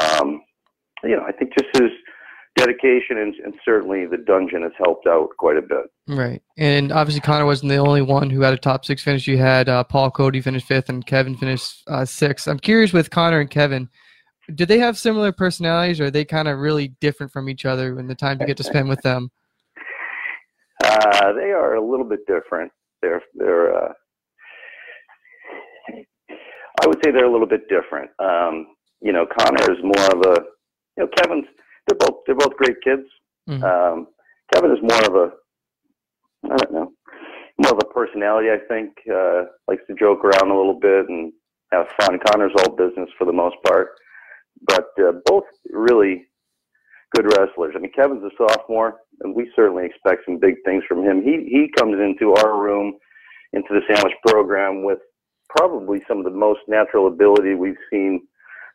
[0.01, 0.41] um,
[1.03, 1.91] you know, I think just his
[2.55, 5.85] dedication and, and certainly the dungeon has helped out quite a bit.
[6.07, 9.27] Right, and obviously Connor wasn't the only one who had a top six finish.
[9.27, 12.47] You had uh, Paul Cody finish fifth, and Kevin finished uh, sixth.
[12.47, 13.89] I'm curious with Connor and Kevin.
[14.53, 17.97] Do they have similar personalities, or are they kind of really different from each other
[17.97, 19.29] in the time you get to spend with them?
[20.83, 22.69] Uh, they are a little bit different.
[23.01, 23.73] They're they're.
[23.73, 23.93] Uh,
[26.81, 28.09] I would say they're a little bit different.
[28.19, 28.67] Um,
[29.01, 30.41] you know, Connor is more of a.
[30.97, 31.45] You know, Kevin's.
[31.87, 33.03] They're both they're both great kids.
[33.49, 33.63] Mm-hmm.
[33.63, 34.07] Um,
[34.53, 35.33] Kevin is more of a.
[36.51, 36.91] I don't know.
[37.57, 38.91] More of a personality, I think.
[39.11, 41.33] Uh, likes to joke around a little bit and
[41.71, 42.19] have fun.
[42.27, 43.89] Connor's all business for the most part,
[44.67, 46.25] but uh, both really
[47.15, 47.73] good wrestlers.
[47.75, 51.21] I mean, Kevin's a sophomore, and we certainly expect some big things from him.
[51.21, 52.93] He he comes into our room,
[53.53, 54.99] into the sandwich program with
[55.49, 58.25] probably some of the most natural ability we've seen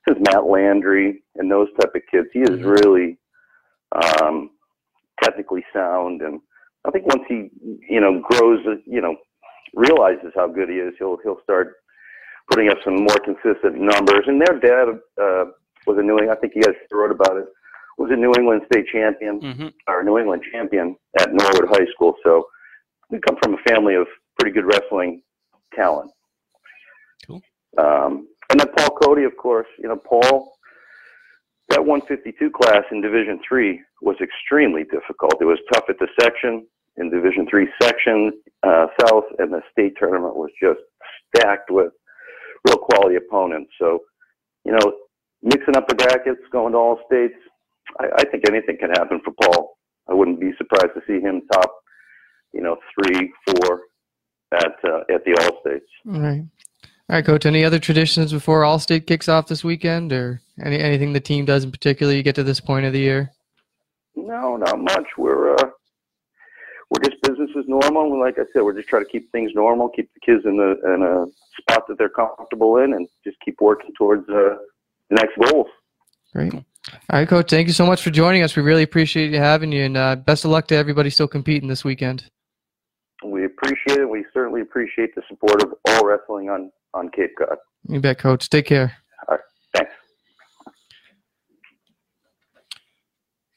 [0.08, 2.28] since Matt Landry and those type of kids.
[2.32, 2.66] He is mm-hmm.
[2.66, 3.18] really
[3.92, 4.50] um,
[5.22, 6.40] technically sound, and
[6.86, 7.50] I think once he
[7.88, 9.16] you know grows, you know,
[9.74, 11.74] realizes how good he is, he'll he'll start
[12.50, 14.24] putting up some more consistent numbers.
[14.26, 14.88] And their dad
[15.20, 15.44] uh,
[15.86, 16.30] was a New England.
[16.30, 17.46] I think you guys wrote about it
[17.98, 19.66] was a New England state champion mm-hmm.
[19.88, 22.14] or New England champion at Norwood High School.
[22.24, 22.46] So
[23.10, 24.06] we come from a family of
[24.38, 25.22] pretty good wrestling
[25.74, 26.12] talent.
[27.26, 27.42] Cool.
[27.76, 29.68] Um, and then Paul Cody, of course.
[29.78, 30.54] You know, Paul.
[31.70, 35.34] That 152 class in Division Three was extremely difficult.
[35.38, 38.32] It was tough at the section in Division Three section
[38.62, 40.80] uh, South, and the state tournament was just
[41.28, 41.92] stacked with
[42.66, 43.70] real quality opponents.
[43.78, 44.00] So,
[44.64, 44.92] you know,
[45.42, 47.34] mixing up the brackets, going to all states,
[48.00, 49.76] I, I think anything can happen for Paul.
[50.08, 51.70] I wouldn't be surprised to see him top,
[52.52, 53.80] you know, three, four
[54.54, 55.86] at uh, at the All States.
[56.08, 56.44] All right.
[57.10, 57.46] All right, Coach.
[57.46, 61.44] Any other traditions before All State kicks off this weekend, or any anything the team
[61.44, 62.12] does in particular?
[62.12, 63.30] You get to this point of the year.
[64.14, 65.06] No, not much.
[65.16, 65.70] We're uh,
[66.90, 68.20] we're just business as normal.
[68.20, 70.94] Like I said, we're just trying to keep things normal, keep the kids in the
[70.94, 71.26] in a
[71.60, 74.56] spot that they're comfortable in, and just keep working towards uh,
[75.08, 75.68] the next goals.
[76.34, 76.52] Great.
[76.54, 76.62] All
[77.10, 77.50] right, Coach.
[77.50, 78.56] Thank you so much for joining us.
[78.56, 81.68] We really appreciate you having you, and uh, best of luck to everybody still competing
[81.68, 82.24] this weekend.
[83.24, 84.08] We appreciate it.
[84.08, 87.58] We certainly appreciate the support of all wrestling on, on Cape Cod.
[87.88, 88.48] You bet, Coach.
[88.50, 88.96] Take care.
[89.28, 89.44] All right.
[89.74, 89.92] Thanks.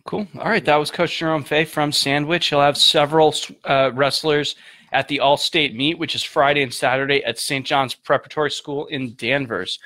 [0.06, 0.28] Cool.
[0.40, 0.64] All right.
[0.64, 2.48] That was Coach Jerome Fay from Sandwich.
[2.48, 3.34] He'll have several
[3.66, 4.56] uh, wrestlers
[4.92, 7.66] at the All State meet, which is Friday and Saturday at St.
[7.66, 9.80] John's Preparatory School in Danvers.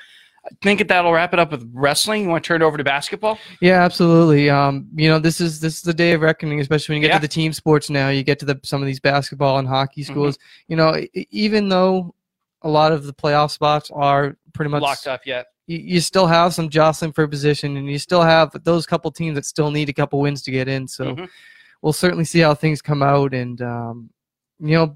[0.46, 2.22] I think that'll wrap it up with wrestling.
[2.22, 3.38] You want to turn it over to basketball?
[3.60, 4.48] Yeah, absolutely.
[4.48, 7.14] Um, you know, this is this is the day of reckoning, especially when you get
[7.14, 7.18] yeah.
[7.18, 8.10] to the team sports now.
[8.10, 10.12] You get to the some of these basketball and hockey mm-hmm.
[10.12, 10.36] schools.
[10.36, 10.72] Mm-hmm.
[10.72, 12.14] You know, even though
[12.66, 16.26] a lot of the playoff spots are pretty much locked up yet, you, you still
[16.26, 19.88] have some jostling for position, and you still have those couple teams that still need
[19.88, 20.86] a couple wins to get in.
[20.88, 21.24] So mm-hmm.
[21.82, 24.10] we'll certainly see how things come out, and um,
[24.60, 24.94] you know.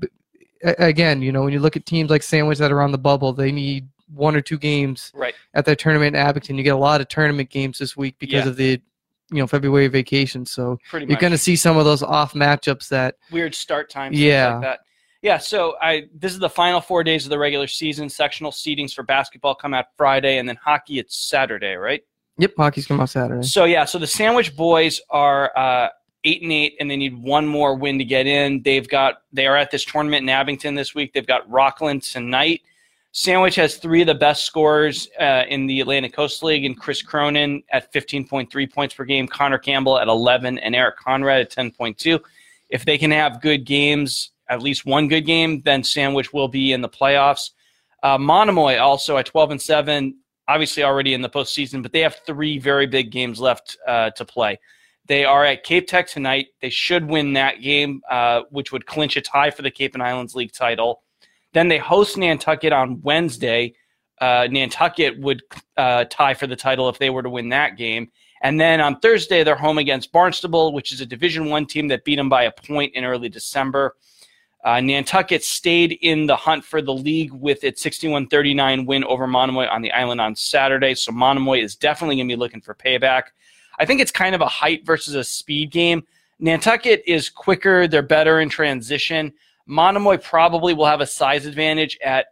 [0.62, 3.32] Again, you know, when you look at teams like Sandwich that are on the bubble,
[3.32, 5.34] they need one or two games right.
[5.54, 6.58] at their tournament in Abington.
[6.58, 8.50] You get a lot of tournament games this week because yeah.
[8.50, 8.82] of the
[9.30, 10.44] you know February vacation.
[10.44, 14.18] So Pretty you're going to see some of those off matchups that weird start times.
[14.18, 14.54] Yeah.
[14.54, 14.80] Like that.
[15.22, 18.08] Yeah, so I this is the final four days of the regular season.
[18.08, 22.02] Sectional seedings for basketball come out Friday, and then hockey it's Saturday, right?
[22.38, 23.46] Yep, hockey's come out Saturday.
[23.46, 25.88] So yeah, so the Sandwich boys are uh,
[26.24, 28.62] eight and eight, and they need one more win to get in.
[28.62, 31.12] They've got they are at this tournament in Abington this week.
[31.12, 32.62] They've got Rockland tonight.
[33.12, 37.02] Sandwich has three of the best scorers uh, in the Atlantic Coast League, and Chris
[37.02, 42.20] Cronin at 15.3 points per game, Connor Campbell at 11, and Eric Conrad at 10.2.
[42.68, 46.72] If they can have good games, at least one good game, then Sandwich will be
[46.72, 47.50] in the playoffs.
[48.02, 50.16] Uh, Monomoy also at 12 and 7,
[50.48, 54.24] obviously already in the postseason, but they have three very big games left uh, to
[54.24, 54.58] play.
[55.06, 56.48] They are at Cape Tech tonight.
[56.60, 60.02] They should win that game, uh, which would clinch a tie for the Cape and
[60.02, 61.02] Islands League title.
[61.52, 63.74] Then they host Nantucket on Wednesday.
[64.20, 65.42] Uh, Nantucket would
[65.76, 68.10] uh, tie for the title if they were to win that game.
[68.42, 72.04] And then on Thursday, they're home against Barnstable, which is a Division One team that
[72.04, 73.96] beat them by a point in early December.
[74.62, 79.66] Uh, Nantucket stayed in the hunt for the league with its 61-39 win over Monomoy
[79.66, 80.94] on the island on Saturday.
[80.94, 83.24] So Monomoy is definitely going to be looking for payback.
[83.78, 86.04] I think it's kind of a height versus a speed game.
[86.38, 89.32] Nantucket is quicker; they're better in transition.
[89.66, 92.26] Monomoy probably will have a size advantage at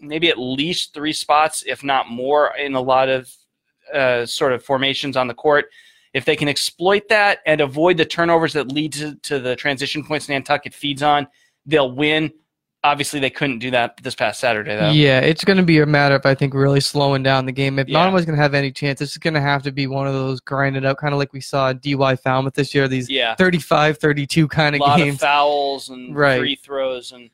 [0.00, 3.32] maybe at least three spots, if not more, in a lot of
[3.94, 5.66] uh, sort of formations on the court.
[6.12, 10.04] If they can exploit that and avoid the turnovers that lead to, to the transition
[10.04, 11.26] points Nantucket feeds on,
[11.66, 12.32] they'll win.
[12.84, 14.90] Obviously, they couldn't do that this past Saturday, though.
[14.90, 17.78] Yeah, it's going to be a matter of I think really slowing down the game.
[17.78, 17.98] If Yeah.
[17.98, 20.40] Monomoy's going to have any chance, it's going to have to be one of those
[20.40, 22.88] grinded out, kind of like we saw DY Falmouth this year.
[22.88, 23.36] These Yeah.
[23.36, 25.14] 35, 32 kind A of lot games.
[25.14, 26.40] of fouls and Right.
[26.40, 27.30] free throws and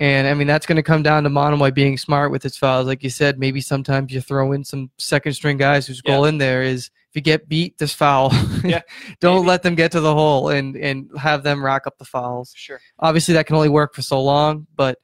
[0.00, 2.88] And I mean, that's going to come down to Monomoy being smart with his fouls.
[2.88, 6.38] Like you said, maybe sometimes you throw in some second string guys whose goal in
[6.38, 8.32] there is if you get beat, this foul.
[8.64, 8.80] Yeah,
[9.20, 9.48] Don't maybe.
[9.48, 12.52] let them get to the hole and, and have them rack up the fouls.
[12.56, 12.80] sure.
[12.98, 14.98] Obviously, that can only work for so long, but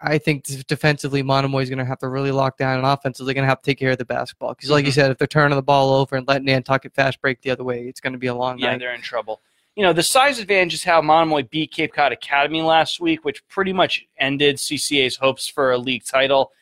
[0.00, 3.34] I- think defensively, Monomoy is going to have to really lock down, and offensively, they're
[3.34, 4.54] going to have to take care of the basketball.
[4.54, 4.94] Because, like you Mhm.
[4.94, 7.80] said, if they're turning the ball over and letting Nantucket fast break the other way,
[7.88, 8.62] it's going to be a long night.
[8.62, 8.78] Yeah, night.
[8.78, 9.40] they're in trouble.
[9.74, 13.46] You know, the size advantage is how Monomoy beat Cape Cod Academy last week, which
[13.48, 16.52] pretty much ended CCA's hopes for a league title.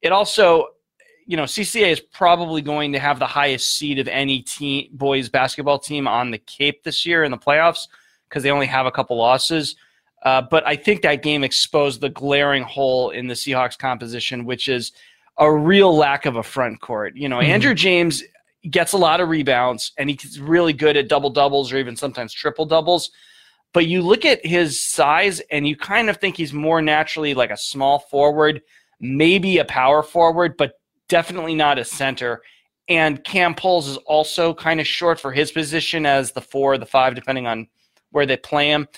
[0.00, 0.66] It also,
[1.32, 5.30] you know, CCA is probably going to have the highest seed of any team boys
[5.30, 7.88] basketball team on the Cape this year in the playoffs
[8.28, 9.74] because they only have a couple losses.
[10.26, 14.68] Uh, but I think that game exposed the glaring hole in the Seahawks composition, which
[14.68, 14.92] is
[15.38, 17.16] a real lack of a front court.
[17.16, 17.44] You know, Mhm.
[17.48, 18.22] Andrew James
[18.68, 22.34] gets a lot of rebounds and he's really good at double doubles or even sometimes
[22.34, 23.10] triple doubles.
[23.72, 27.50] But you look at his size and you kind of think he's more naturally like
[27.50, 28.60] a small forward,
[29.00, 30.74] maybe a power forward, but
[31.12, 32.40] definitely not a center.
[32.88, 36.78] And Cam Poles is also kind of short for his position as the four or
[36.78, 37.68] the five, depending on
[38.12, 38.88] where they play him.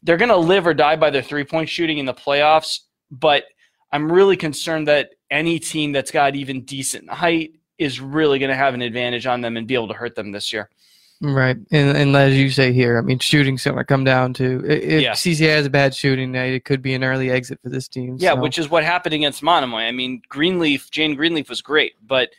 [0.00, 2.78] They're going to live or die by their three point shooting in the playoffs,
[3.10, 3.42] but
[3.90, 8.56] I'm really concerned that any team that's got even decent height is really going to
[8.56, 10.70] have an advantage on them and be able to hurt them this year.
[11.20, 14.62] Right, and and as you say here, I mean, shooting's going to come down to
[14.66, 15.12] if Yeah.
[15.12, 18.16] CCA has a bad shooting night, it could be an early exit for this team.
[18.18, 19.82] Yeah, so- which is what happened against Monomoy.
[19.82, 22.30] I mean, Greenleaf, Jane Greenleaf was great, but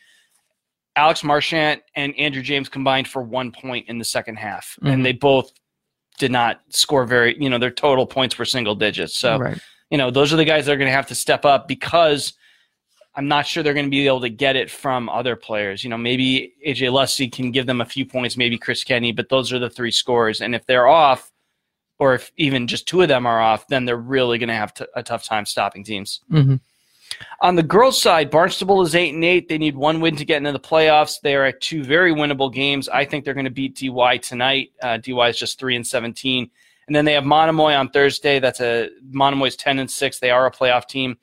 [0.96, 4.92] Alex Marchant and Andrew James combined for one point in the second half, Mhm.
[4.94, 5.52] and they both
[6.20, 7.36] did not score very.
[7.42, 9.16] You know, their total points were single digits.
[9.18, 9.58] So right.
[9.90, 12.34] you know, those are the guys that are going to have to step up because
[13.18, 15.84] I'm not sure they're going to be able to get it from other players.
[15.84, 19.30] You know, maybe AJ Lusty can give them a few points, maybe Chris Kenny, but
[19.30, 20.42] those are the three scores.
[20.42, 21.32] And if they're off,
[21.98, 24.74] or if even just two of them are off, then they're really going to have
[24.74, 26.20] t- a tough time stopping teams.
[26.30, 26.60] Mhm.
[27.42, 29.48] On the girls' side, Barnstable is eight and eight.
[29.48, 31.22] They need one win to get into the playoffs.
[31.22, 32.90] They are at two very winnable games.
[32.90, 34.72] I think they're going to beat DY tonight.
[34.82, 36.50] Uh, DY is just three and seventeen,
[36.88, 38.40] and then they have Monomoy on Thursday.
[38.40, 40.20] That's a Monomoy's ten and six.
[40.20, 41.18] They are a playoff team,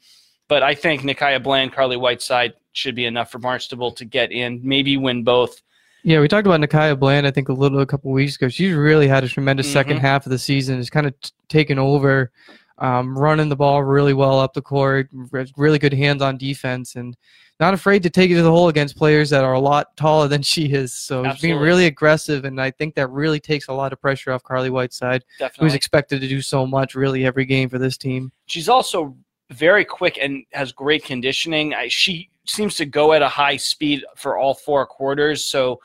[0.53, 4.61] but I think Nikaya Bland, Carly Whiteside should be enough for Barnstable to get in.
[4.63, 5.63] Maybe win both.
[6.05, 7.27] Yeah, we talked about Nakaya Bland.
[7.27, 8.51] I think a little a couple weeks ago.
[8.51, 10.01] She's really had a tremendous second Mhm.
[10.03, 10.77] half of the season.
[10.77, 12.31] Has kind of t- taken over,
[12.77, 15.09] um, running the ball really well up the court.
[15.57, 17.17] Really good hands on defense, and
[17.59, 20.29] not afraid to take it to the hole against players that are a lot taller
[20.29, 20.93] than she is.
[20.93, 21.67] So she's being Absolutely.
[21.67, 25.25] really aggressive, and I think that really takes a lot of pressure off Carly Whiteside,
[25.59, 28.33] who's expected to do so much really every game for this team.
[28.47, 29.17] She's also
[29.53, 31.75] very quick and has great conditioning.
[31.75, 35.45] I, she seems to go at a high speed for all four quarters.
[35.45, 35.81] So,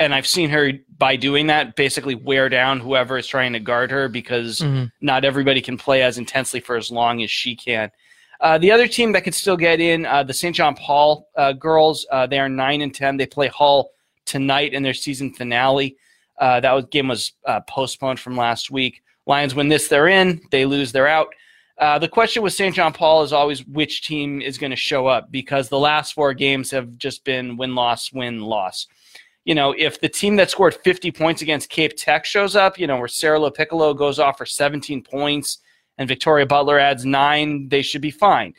[0.00, 3.90] and I've seen her by doing that basically wear down whoever is trying to guard
[3.90, 4.90] her because Mhm.
[5.00, 7.90] not everybody can play as intensely for as long as she can.
[8.40, 10.54] Uh, the other team that could still get in, uh, the St.
[10.54, 13.16] John Paul uh, girls, uh, they are nine and ten.
[13.16, 13.90] They play Hull
[14.26, 15.96] tonight in their season finale.
[16.38, 19.02] Uh, that was, game was uh, postponed from last week.
[19.26, 20.40] Lions win this, they're in.
[20.50, 21.28] They lose, they're out.
[21.78, 22.74] Uh, the question with St.
[22.74, 26.32] John Paul is always which team is going to show up because the last four
[26.32, 28.86] games have just been win loss win loss.
[29.44, 32.86] You know, if the team that scored 50 points against Cape Tech shows up, you
[32.86, 35.58] know, where Sarah LaPiccolo goes off for 17 points
[35.98, 38.54] and Victoria Butler adds nine, they should be fine.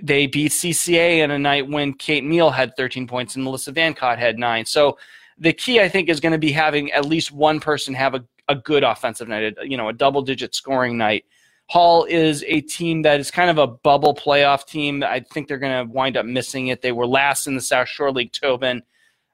[0.00, 4.18] They beat CCA in a night when Kate Neal had 13 points and Melissa Vancott
[4.18, 4.64] had nine.
[4.66, 4.98] So
[5.38, 8.24] the key, I think, is going to be having at least one person have a,
[8.48, 11.24] a good offensive night, a- you know, a double digit scoring night.
[11.70, 15.02] Hull is a team that is kind of a bubble playoff team.
[15.02, 16.82] I think they're going to wind up missing it.
[16.82, 18.82] They were last in the South Shore League Tobin.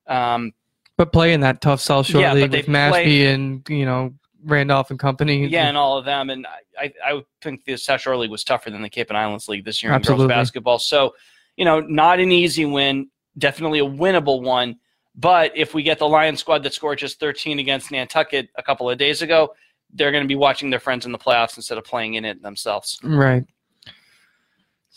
[0.06, 0.52] Um,
[0.96, 4.14] But playing that tough South Shore Yeah, League with Mashpee and you know
[4.44, 5.46] Randolph and company.
[5.46, 6.30] Yeah, and all of them.
[6.30, 6.46] And
[6.78, 9.64] I, I, think the South Shore League was tougher than the Cape and Islands League
[9.64, 10.78] this year in girls basketball.
[10.78, 11.14] So,
[11.56, 14.76] you know, not an easy win, definitely a winnable one.
[15.14, 18.88] But if we get the Lion squad that scored just 13 against Nantucket a couple
[18.88, 19.54] of days ago,
[19.94, 22.42] they're going to be watching their friends in the playoffs instead of playing in it
[22.42, 22.98] themselves.
[23.02, 23.44] Right.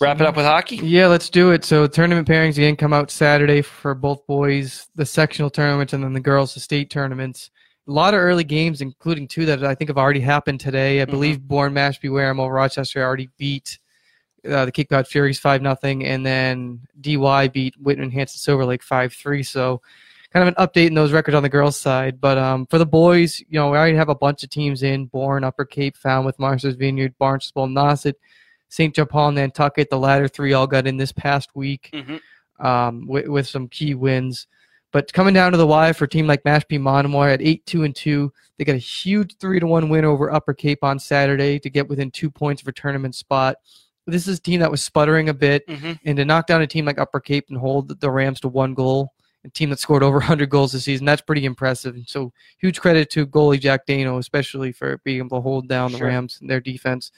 [0.02, 0.78] Wrap it up with hockey.
[0.78, 1.64] Yeah, let's do it.
[1.64, 6.14] So tournament pairings again come out Saturday for both boys, the sectional tournaments, and then
[6.14, 7.52] the girls, the state tournaments.
[7.88, 11.02] A lot of early games, including two that I think have already happened today.
[11.02, 11.12] I Mhm.
[11.12, 13.78] believe Bourne, Mashpee, Wareham, over Rochester already beat
[14.50, 19.14] uh, the Cod Furies five nothing, and then DY beat Whitman Hanson Silver Lake five
[19.14, 19.42] three.
[19.42, 19.82] So
[20.34, 22.20] kind of an update in those records on the girls' side.
[22.20, 25.06] But um, for the boys, you know, we already have a bunch of teams in:
[25.06, 28.16] Bourne, Upper Cape, Falmouth, Martha's Vineyard, Barnstable, Nauset,
[28.70, 28.94] St.
[28.96, 29.90] John Paul, Nantucket.
[29.90, 32.18] The latter three all got in this past week hmm
[32.60, 34.48] um, with, with some key wins.
[34.92, 37.84] But coming down to the wire for a team like Mashpee Monomoy at eight two
[37.84, 41.60] and two, they got a huge three to one win over Upper Cape on Saturday
[41.60, 43.56] to get within two points of a tournament spot.
[44.06, 46.68] This is a team that was sputtering a bit, hmm and to knock down a
[46.68, 49.14] team like Upper Cape and hold the Rams to one goal,
[49.46, 51.96] a team that scored over 100 goals this season, that's pretty impressive.
[51.96, 55.92] And so huge credit to goalie Jack Dano, especially for being able to hold down
[55.92, 56.08] the Sure.
[56.08, 57.12] Rams and their defense.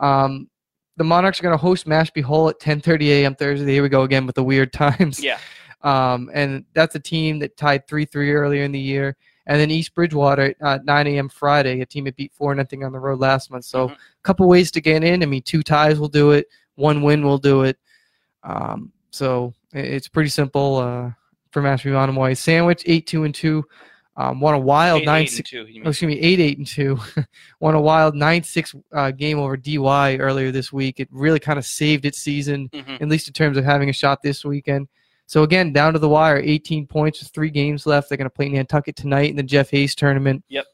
[0.00, 0.48] Um,
[0.96, 3.34] the Monarchs are going to host Mashpee Hull at 10:30 a.m.
[3.34, 3.72] Thursday.
[3.72, 5.22] Here we go again with the weird times.
[5.22, 5.38] Yeah.
[5.82, 9.16] Um, and that's a team that tied 3 3 earlier in the year.
[9.46, 11.28] And then East Bridgewater at uh, 9 a.m.
[11.28, 13.64] Friday, a team that beat 4 nothing on the road last month.
[13.64, 13.92] So Mhm.
[13.94, 15.20] a couple ways to get in.
[15.22, 17.76] I mean, two ties will do it, one win will do it.
[18.44, 21.10] Um, so it's pretty simple uh,
[21.52, 22.34] for Mashpee Monomoy.
[22.34, 23.64] Sandwich, 8 2 and 2.
[24.14, 25.52] Um, won a wild Eight, 9 eight, 6.
[25.52, 25.82] and two.
[25.86, 26.98] Oh, excuse me, eight eight and two.
[27.60, 31.00] Won a wild nine six uh, game over DY earlier this week.
[31.00, 33.00] It really kind of saved its season, Mhm.
[33.00, 34.88] at least in terms of having a shot this weekend.
[35.24, 38.10] So again, down to the wire, 18 points with three games left.
[38.10, 40.44] They're going to play Nantucket tonight in the Jeff Hayes tournament.
[40.50, 40.66] Yep.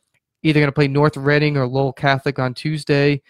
[0.42, 3.22] Either going to play North Reading or Lowell Catholic on Tuesday.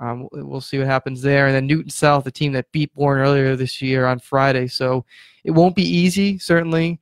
[0.00, 1.46] Um, we'll see what happens there.
[1.46, 4.66] And then Newton South, the team that beat Bourne earlier this year on Friday.
[4.68, 5.04] So
[5.44, 7.00] it won't be easy, certainly.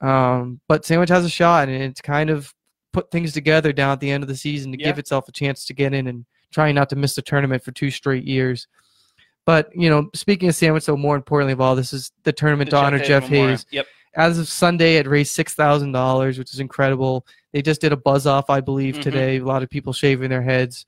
[0.00, 2.52] Um, but Sandwich has a shot, and it's kind of
[2.92, 4.86] put things together down at the end of the season to Yeah.
[4.86, 7.72] give itself a chance to get in and trying not to miss the tournament for
[7.72, 8.68] two straight years.
[9.44, 12.70] But you know, speaking of Sandwich, though, more importantly of all, this is the tournament
[12.70, 13.48] The to honor Jeff Memorial.
[13.50, 13.66] Hayes.
[13.70, 13.86] Yep.
[14.14, 17.26] As of Sunday, it raised six thousand dollars, which is incredible.
[17.52, 19.02] They just did a buzz off, I believe, Mhm.
[19.02, 19.36] today.
[19.36, 20.86] A lot of people shaving their heads,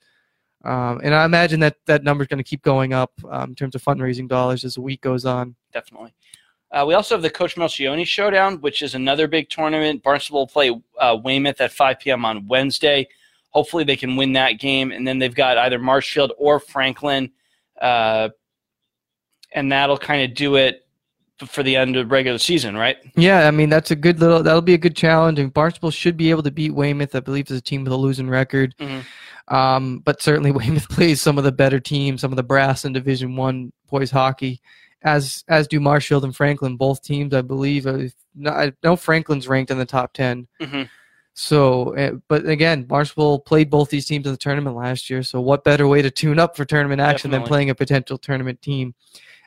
[0.65, 3.55] um, and I imagine that that number is going to keep going up um, in
[3.55, 5.55] terms of fundraising dollars as the week goes on.
[5.73, 6.13] definitely.
[6.71, 10.03] Uh, we also have the Coach Melchione Showdown, which is another big tournament.
[10.03, 12.25] Barnstable will play uh, Weymouth at 5 p.m.
[12.25, 13.07] on Wednesday.
[13.49, 17.31] Hopefully, they can win that game, and then they've got either Marshfield or Franklin,
[17.81, 18.29] uh,
[19.51, 20.85] and that'll kind of do it
[21.47, 22.97] for the end of regular season, right?
[23.15, 24.43] Yeah, I mean that's a good little.
[24.43, 27.15] That'll be a good challenge, and Barnstable should be able to beat Weymouth.
[27.15, 28.75] I believe is a team with a losing record.
[28.77, 29.03] Mhm.
[29.49, 32.93] Um, but certainly Weymouth plays some of the better teams, some of the brass in
[32.93, 34.61] Division One boys hockey,
[35.03, 36.77] as as do Marshfield and Franklin.
[36.77, 37.87] Both teams, I believe.
[37.87, 38.07] uh,
[38.45, 40.47] I know Franklin's ranked in the top ten.
[40.61, 40.83] hmm
[41.33, 45.23] So, uh, but again, Barnstable played both these teams in the tournament last year.
[45.23, 48.61] So, what better way to tune up for tournament action than playing a potential tournament
[48.61, 48.93] team?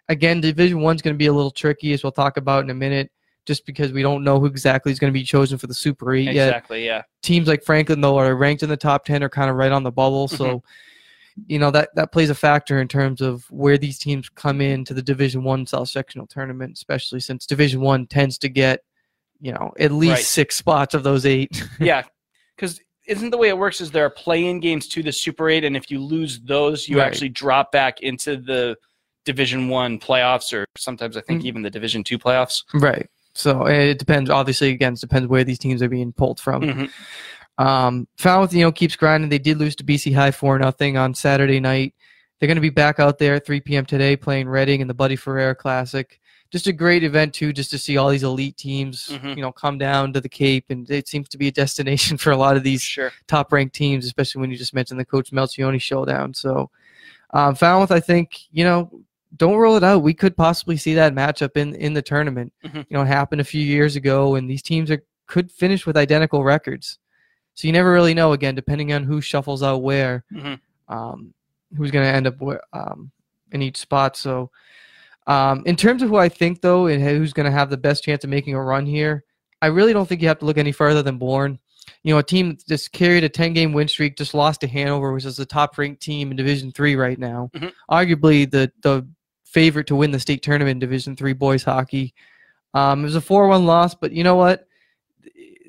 [0.09, 2.75] Again, Division One's going to be a little tricky, as we'll talk about in a
[2.75, 3.11] minute,
[3.47, 6.15] just because we don't know who exactly is going to be chosen for the Super
[6.15, 6.49] Eight yet.
[6.49, 6.85] Exactly.
[6.85, 7.03] Yeah.
[7.23, 9.83] Teams like Franklin, though, are ranked in the top ten, are kind of right on
[9.83, 10.29] the bubble.
[10.29, 11.43] So, Mm-hmm.
[11.47, 14.93] you know that that plays a factor in terms of where these teams come into
[14.93, 18.81] the Division One South Sectional tournament, especially since Division One tends to get,
[19.41, 20.25] you know, at least Right.
[20.25, 21.67] six spots of those eight.
[21.81, 22.03] yeah,
[22.55, 25.65] because isn't the way it works is there are play-in games to the Super Eight,
[25.65, 27.07] and if you lose those, you Right.
[27.07, 28.77] actually drop back into the
[29.25, 31.47] Division One playoffs, or sometimes I think Mm.
[31.47, 32.63] even the Division Two playoffs.
[32.75, 33.09] Right.
[33.35, 34.29] So it depends.
[34.31, 36.63] Obviously, again, it depends where these teams are being pulled from.
[36.63, 36.91] Mhm.
[37.59, 39.31] Um, Falmouth, you know, keeps grinding.
[39.31, 41.95] They did lose to BC High four nothing on Saturday night.
[42.39, 43.87] They're going to be back out there at 3 p.m.
[43.87, 46.19] today playing Reading in the Buddy Ferrer Classic.
[46.51, 49.37] Just a great event too, just to see all these elite teams, Mhm.
[49.37, 52.31] you know, come down to the Cape, and it seems to be a destination for
[52.33, 53.13] a lot of these Sure.
[53.29, 56.35] top ranked teams, especially when you just mentioned the Coach Melchione showdown.
[56.35, 56.71] So,
[57.33, 58.91] um, Falmouth, I think, you know,
[59.37, 60.03] don't rule it out.
[60.03, 62.53] We could possibly see that matchup in in the tournament.
[62.65, 62.77] Mhm.
[62.89, 65.97] You know, it happened a few years ago, and these teams are could finish with
[65.97, 66.99] identical records.
[67.55, 68.33] So you never really know.
[68.33, 70.59] Again, depending on who shuffles out where, Mhm.
[70.89, 71.33] um,
[71.77, 73.11] who's going to end up where, um,
[73.51, 74.17] in each spot.
[74.17, 74.51] So,
[75.27, 78.05] um, in terms of who I think though, and who's going to have the best
[78.05, 79.25] chance of making a run here,
[79.63, 81.59] I really don't think you have to look any further than Bourne.
[82.03, 84.67] You know, a team that just carried a 10 game win streak, just lost to
[84.67, 87.51] Hanover, which is the top ranked team in Division Three right now.
[87.55, 87.73] Mhm.
[87.91, 89.07] Arguably the the
[89.53, 92.15] favorite to win the state tournament in Division Three boys hockey.
[92.75, 94.67] Um, it was a 4 1 loss, but you know what?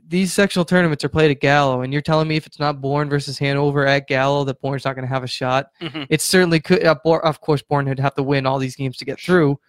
[0.05, 3.09] these sectional tournaments are played at Gallo, and you're telling me if it's not Bourne
[3.09, 5.67] versus Hanover at Gallo, that Bourne's not going to have a shot.
[5.81, 6.05] Mhm.
[6.09, 6.85] It certainly could.
[6.85, 9.59] Uh, Bourne, of course, Bourne would have to win all these games to get through,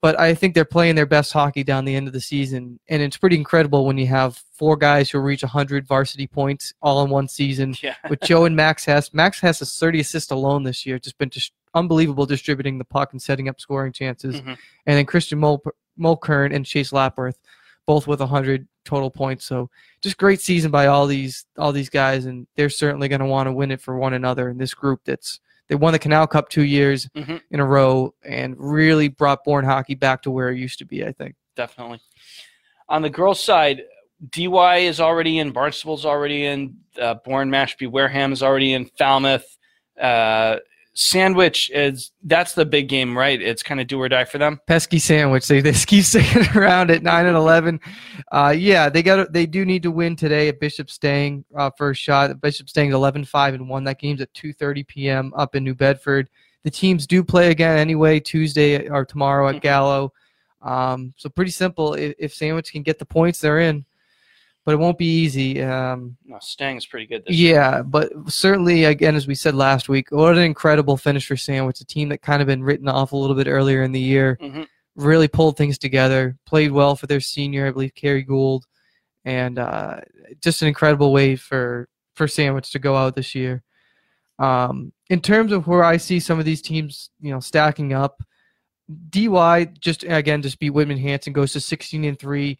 [0.00, 3.02] but I think they're playing their best hockey down the end of the season, and
[3.02, 7.10] it's pretty incredible when you have four guys who reach 100 varsity points all in
[7.10, 7.74] one season.
[7.82, 7.96] Yeah.
[8.08, 11.00] With Joe and Max Hess, Max Hess has 30 assists alone this year.
[11.00, 14.40] Just been just unbelievable distributing the puck and setting up scoring chances.
[14.40, 14.58] Mhm.
[14.86, 15.62] And then Christian Mul-
[15.98, 17.38] Mulkern and Chase Lapworth,
[17.86, 19.44] both with 100 total points.
[19.44, 19.70] So
[20.02, 23.46] just great season by all these all these guys, and they're certainly going to want
[23.46, 25.00] to win it for one another in this group.
[25.04, 27.40] That's they won the Canal Cup two years Mhm.
[27.50, 31.04] in a row and really brought Bourne hockey back to where it used to be.
[31.04, 31.34] I think.
[31.54, 32.00] definitely.
[32.88, 33.82] On the girls' side,
[34.30, 39.58] DY is already in, Barnstable's already in, uh, Bourne, Mashpee, Wareham is already in, Falmouth,
[40.00, 40.56] uh,
[40.94, 43.40] Sandwich is that's the big game, right?
[43.40, 44.60] It's kind of do or die for them.
[44.66, 45.48] pesky sandwich.
[45.48, 47.80] They they keep sticking around at nine and eleven.
[48.30, 52.00] Uh, yeah, they got they do need to win today at Bishop Stang uh, first
[52.02, 52.38] shot.
[52.42, 53.84] Bishop Stang's 11-5 and one.
[53.84, 55.32] That game's at two thirty p.m.
[55.34, 56.28] up in New Bedford.
[56.64, 59.62] The teams do play again anyway Tuesday or tomorrow at Mhm.
[59.62, 60.12] Gallo.
[60.60, 61.94] Um, so pretty simple.
[61.94, 63.84] If, if Sandwich can get the points, they're in.
[64.64, 65.60] But it won't be easy.
[65.60, 67.54] Um, No, Stang is pretty good this year.
[67.54, 71.80] yeah, but certainly, again, as we said last week, what an incredible finish for Sandwich,
[71.80, 74.38] a team that kind of been written off a little bit earlier in the year.
[74.40, 74.68] Mhm.
[74.94, 78.64] Really pulled things together, played well for their senior, I believe, Kerry Gould,
[79.24, 80.00] and uh,
[80.40, 83.62] just an incredible way for for Sandwich to go out this year.
[84.38, 88.22] Um, in terms of where I see some of these teams, you know, stacking up,
[89.10, 92.58] DY just again just beat Whitman Hanson, goes to 16 and three,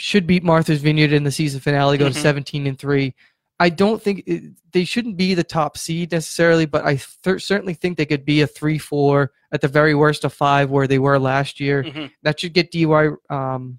[0.00, 2.22] should beat Martha's Vineyard in the season finale, go to Mhm.
[2.22, 3.14] 17 and three.
[3.58, 4.42] I don't think it,
[4.72, 8.40] they shouldn't be the top seed necessarily, but I th- certainly think they could be
[8.40, 11.84] a three-four at the very worst of five, where they were last year.
[11.84, 12.10] Mhm.
[12.22, 13.78] That should get DY um,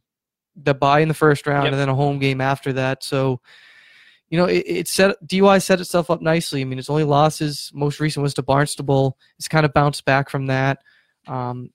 [0.55, 1.73] the bye in the first round Yep.
[1.73, 3.03] and then a home game after that.
[3.03, 3.39] So,
[4.29, 6.61] you know, it, it set DY set itself up nicely.
[6.61, 9.17] I mean, its only losses, most recent was to Barnstable.
[9.39, 10.79] It's kind of bounced back from that.
[11.25, 11.71] Um,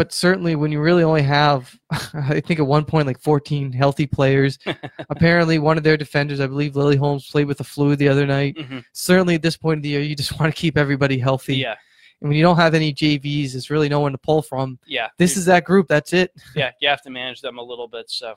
[0.00, 1.78] but certainly, when you really only have,
[2.14, 4.58] I think at one point like 14 healthy players.
[5.10, 8.24] Apparently, one of their defenders, I believe Lily Holmes, played with the flu the other
[8.26, 8.56] night.
[8.56, 8.82] Mhm.
[8.94, 11.56] Certainly, at this point of the year, you just want to keep everybody healthy.
[11.56, 11.74] Yeah,
[12.22, 14.78] And when you don't have any JVs, there's really no one to pull from.
[14.86, 15.08] yeah.
[15.18, 15.86] This is that group.
[15.86, 16.32] That's it.
[16.56, 18.08] yeah, you have to manage them a little bit.
[18.08, 18.36] So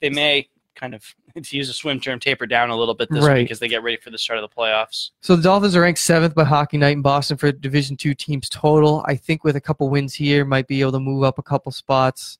[0.00, 1.04] they may kind of,
[1.42, 3.38] to use a swim term, taper down a little bit this Right.
[3.42, 5.10] week as they get ready for the start of the playoffs.
[5.20, 8.48] So the Dolphins are ranked seventh by Hockey Night in Boston for Division Two teams
[8.48, 9.04] total.
[9.06, 11.72] I think with a couple wins here, might be able to move up a couple
[11.72, 12.38] spots.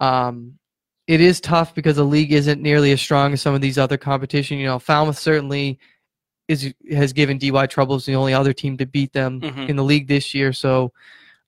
[0.00, 0.58] Um,
[1.06, 3.96] it is tough because the league isn't nearly as strong as some of these other
[3.96, 4.58] competition.
[4.58, 5.78] You know, Falmouth certainly
[6.48, 8.06] is has given DY troubles.
[8.06, 9.68] The only other team to beat them Mhm.
[9.68, 10.52] in the league this year.
[10.52, 10.92] So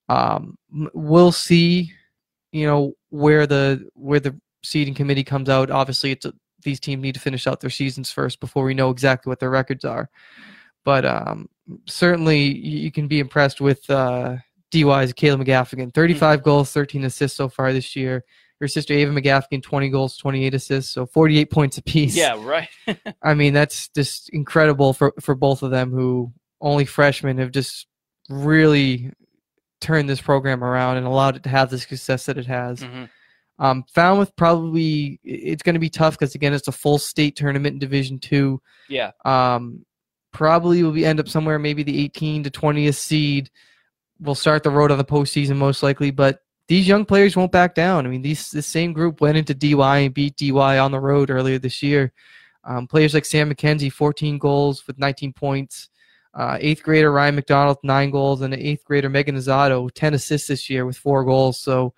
[0.09, 0.59] um,
[0.93, 1.93] we'll see.
[2.51, 5.71] You know where the where the seeding committee comes out.
[5.71, 6.33] Obviously, it's a,
[6.63, 9.51] these teams need to finish out their seasons first before we know exactly what their
[9.51, 10.09] records are.
[10.85, 11.49] But um,
[11.87, 14.37] certainly, you can be impressed with uh,
[14.71, 15.95] DY's Kayla McGaffigan.
[15.95, 18.25] 35 goals, 13 assists so far this year.
[18.61, 22.17] Her sister Ava McGaffigan, 20 goals, 28 assists, so 48 points apiece.
[22.17, 22.69] Yeah, right.
[23.23, 27.87] I mean, that's just incredible for, for both of them who only freshmen have just
[28.29, 29.11] really
[29.81, 32.81] turned this program around and allowed it to have the success that it has.
[32.81, 33.09] Mhm.
[33.63, 37.75] Um, Falmouth probably it's going to be tough because again it's a full state tournament
[37.75, 38.61] in Division Two.
[38.89, 39.87] Yeah, Um,
[40.33, 43.51] probably will be end up somewhere maybe the 18 to 20th seed.
[44.21, 47.77] Will start the road on the postseason most likely, but these young players won't back
[47.77, 48.05] down.
[48.05, 51.31] I mean, these this same group went into DY and beat DY on the road
[51.31, 52.13] earlier this year.
[52.65, 55.89] Um, players like Sam McKenzie, 14 goals with 19 points.
[56.35, 60.69] Uh, eighth grader Ryan McDonald, nine goals, and eighth grader Megan Azado, 10 assists this
[60.71, 61.61] year with four goals.
[61.61, 61.93] So,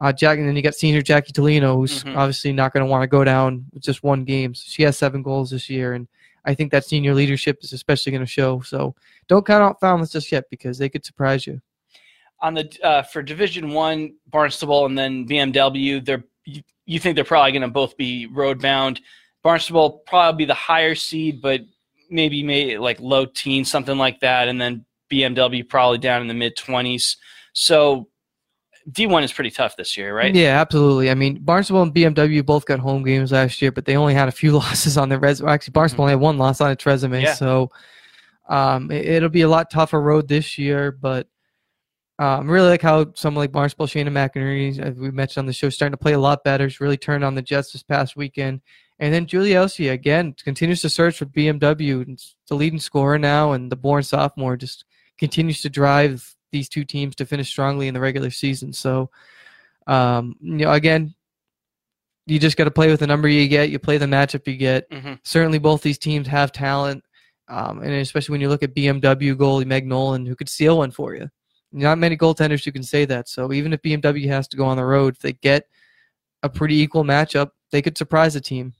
[0.00, 2.16] uh, Jack, and then you got senior Jackie Tolino, who's Mhm.
[2.16, 4.54] obviously not going to want to go down with just one game.
[4.54, 6.06] So she has seven goals this year, and
[6.44, 8.60] I think that senior leadership is especially going to show.
[8.60, 8.94] So,
[9.26, 11.60] don't count out Falmouth just yet because they could surprise you.
[12.40, 17.24] on the uh, for Division One, Barnstable and then BMW, they're you, you think they're
[17.24, 19.00] probably going to both be road bound.
[19.42, 21.62] Barnstable probably be the higher seed, but
[22.10, 26.34] maybe may like low teens, something like that, and then BMW probably down in the
[26.34, 27.16] mid twenties.
[27.54, 28.08] So
[28.90, 30.34] D1 is pretty tough this year, right?
[30.34, 31.10] Yeah, absolutely.
[31.10, 34.28] I mean, Barnstable and BMW both got home games last year, but they only had
[34.28, 35.50] a few losses on their resume.
[35.50, 37.34] Actually, Barnstable only had one loss on its resume, Yeah.
[37.34, 37.70] so
[38.48, 40.92] um, it, it'll be a lot tougher road this year.
[40.92, 41.26] But
[42.18, 45.52] um, I really like how someone like Barnstable, Shana McInerney, as we mentioned on the
[45.52, 46.70] show, starting to play a lot better.
[46.70, 48.60] She's really turned on the Jets this past weekend.
[49.00, 52.18] And then Julie Elsie, again, continues to search for BMW.
[52.48, 54.84] the leading scorer now, and the Bourne sophomore just
[55.18, 58.72] continues to drive these two teams to finish strongly in the regular season.
[58.72, 59.10] So,
[59.86, 61.14] um, you know, again,
[62.26, 63.70] you just got to play with the number you get.
[63.70, 64.86] You play the matchup you get.
[64.92, 67.04] hmm Certainly, both these teams have talent,
[67.48, 70.90] um, and especially when you look at BMW goalie Meg Nolan, who could steal one
[70.90, 71.28] for you.
[71.72, 73.28] Not many goaltenders who can say that.
[73.28, 75.64] So even if BMW has to go on the road, if they get
[76.42, 78.72] a pretty equal matchup, they could surprise a team.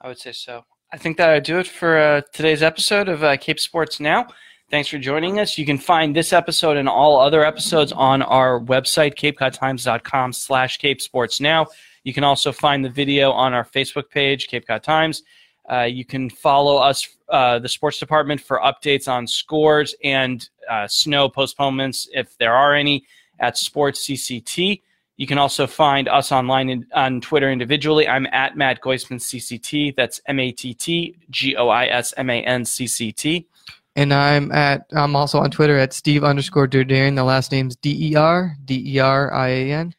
[0.00, 0.64] I would say so.
[0.92, 4.28] I think that would do it for uh, today's episode of uh, Cape Sports Now.
[4.72, 5.58] Thanks for joining us.
[5.58, 11.02] You can find this episode and all other episodes on our website, capecodtimes.com slash Cape
[11.02, 11.66] Sports Now.
[12.04, 15.24] You can also find the video on our Facebook page, Cape Cod Times.
[15.70, 20.88] Uh, you can follow us, uh, the sports department, for updates on scores and uh,
[20.88, 23.04] snow postponements, if there are any,
[23.40, 24.80] at Sports CCT.
[25.18, 28.08] You can also find us online in, on Twitter individually.
[28.08, 29.96] I'm at Matt Goisman CCT.
[29.96, 33.46] That's M A T T G O I S M A N C C T.
[33.94, 37.16] And I'm at I'm also on Twitter at Steve underscore Derderian.
[37.16, 39.94] The last name's D E R D E R I A N.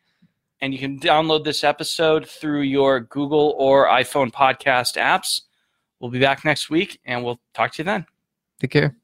[0.61, 5.41] And you can download this episode through your Google or iPhone podcast apps.
[5.99, 8.05] We'll be back next week and we'll talk to you then.
[8.59, 8.95] Take care.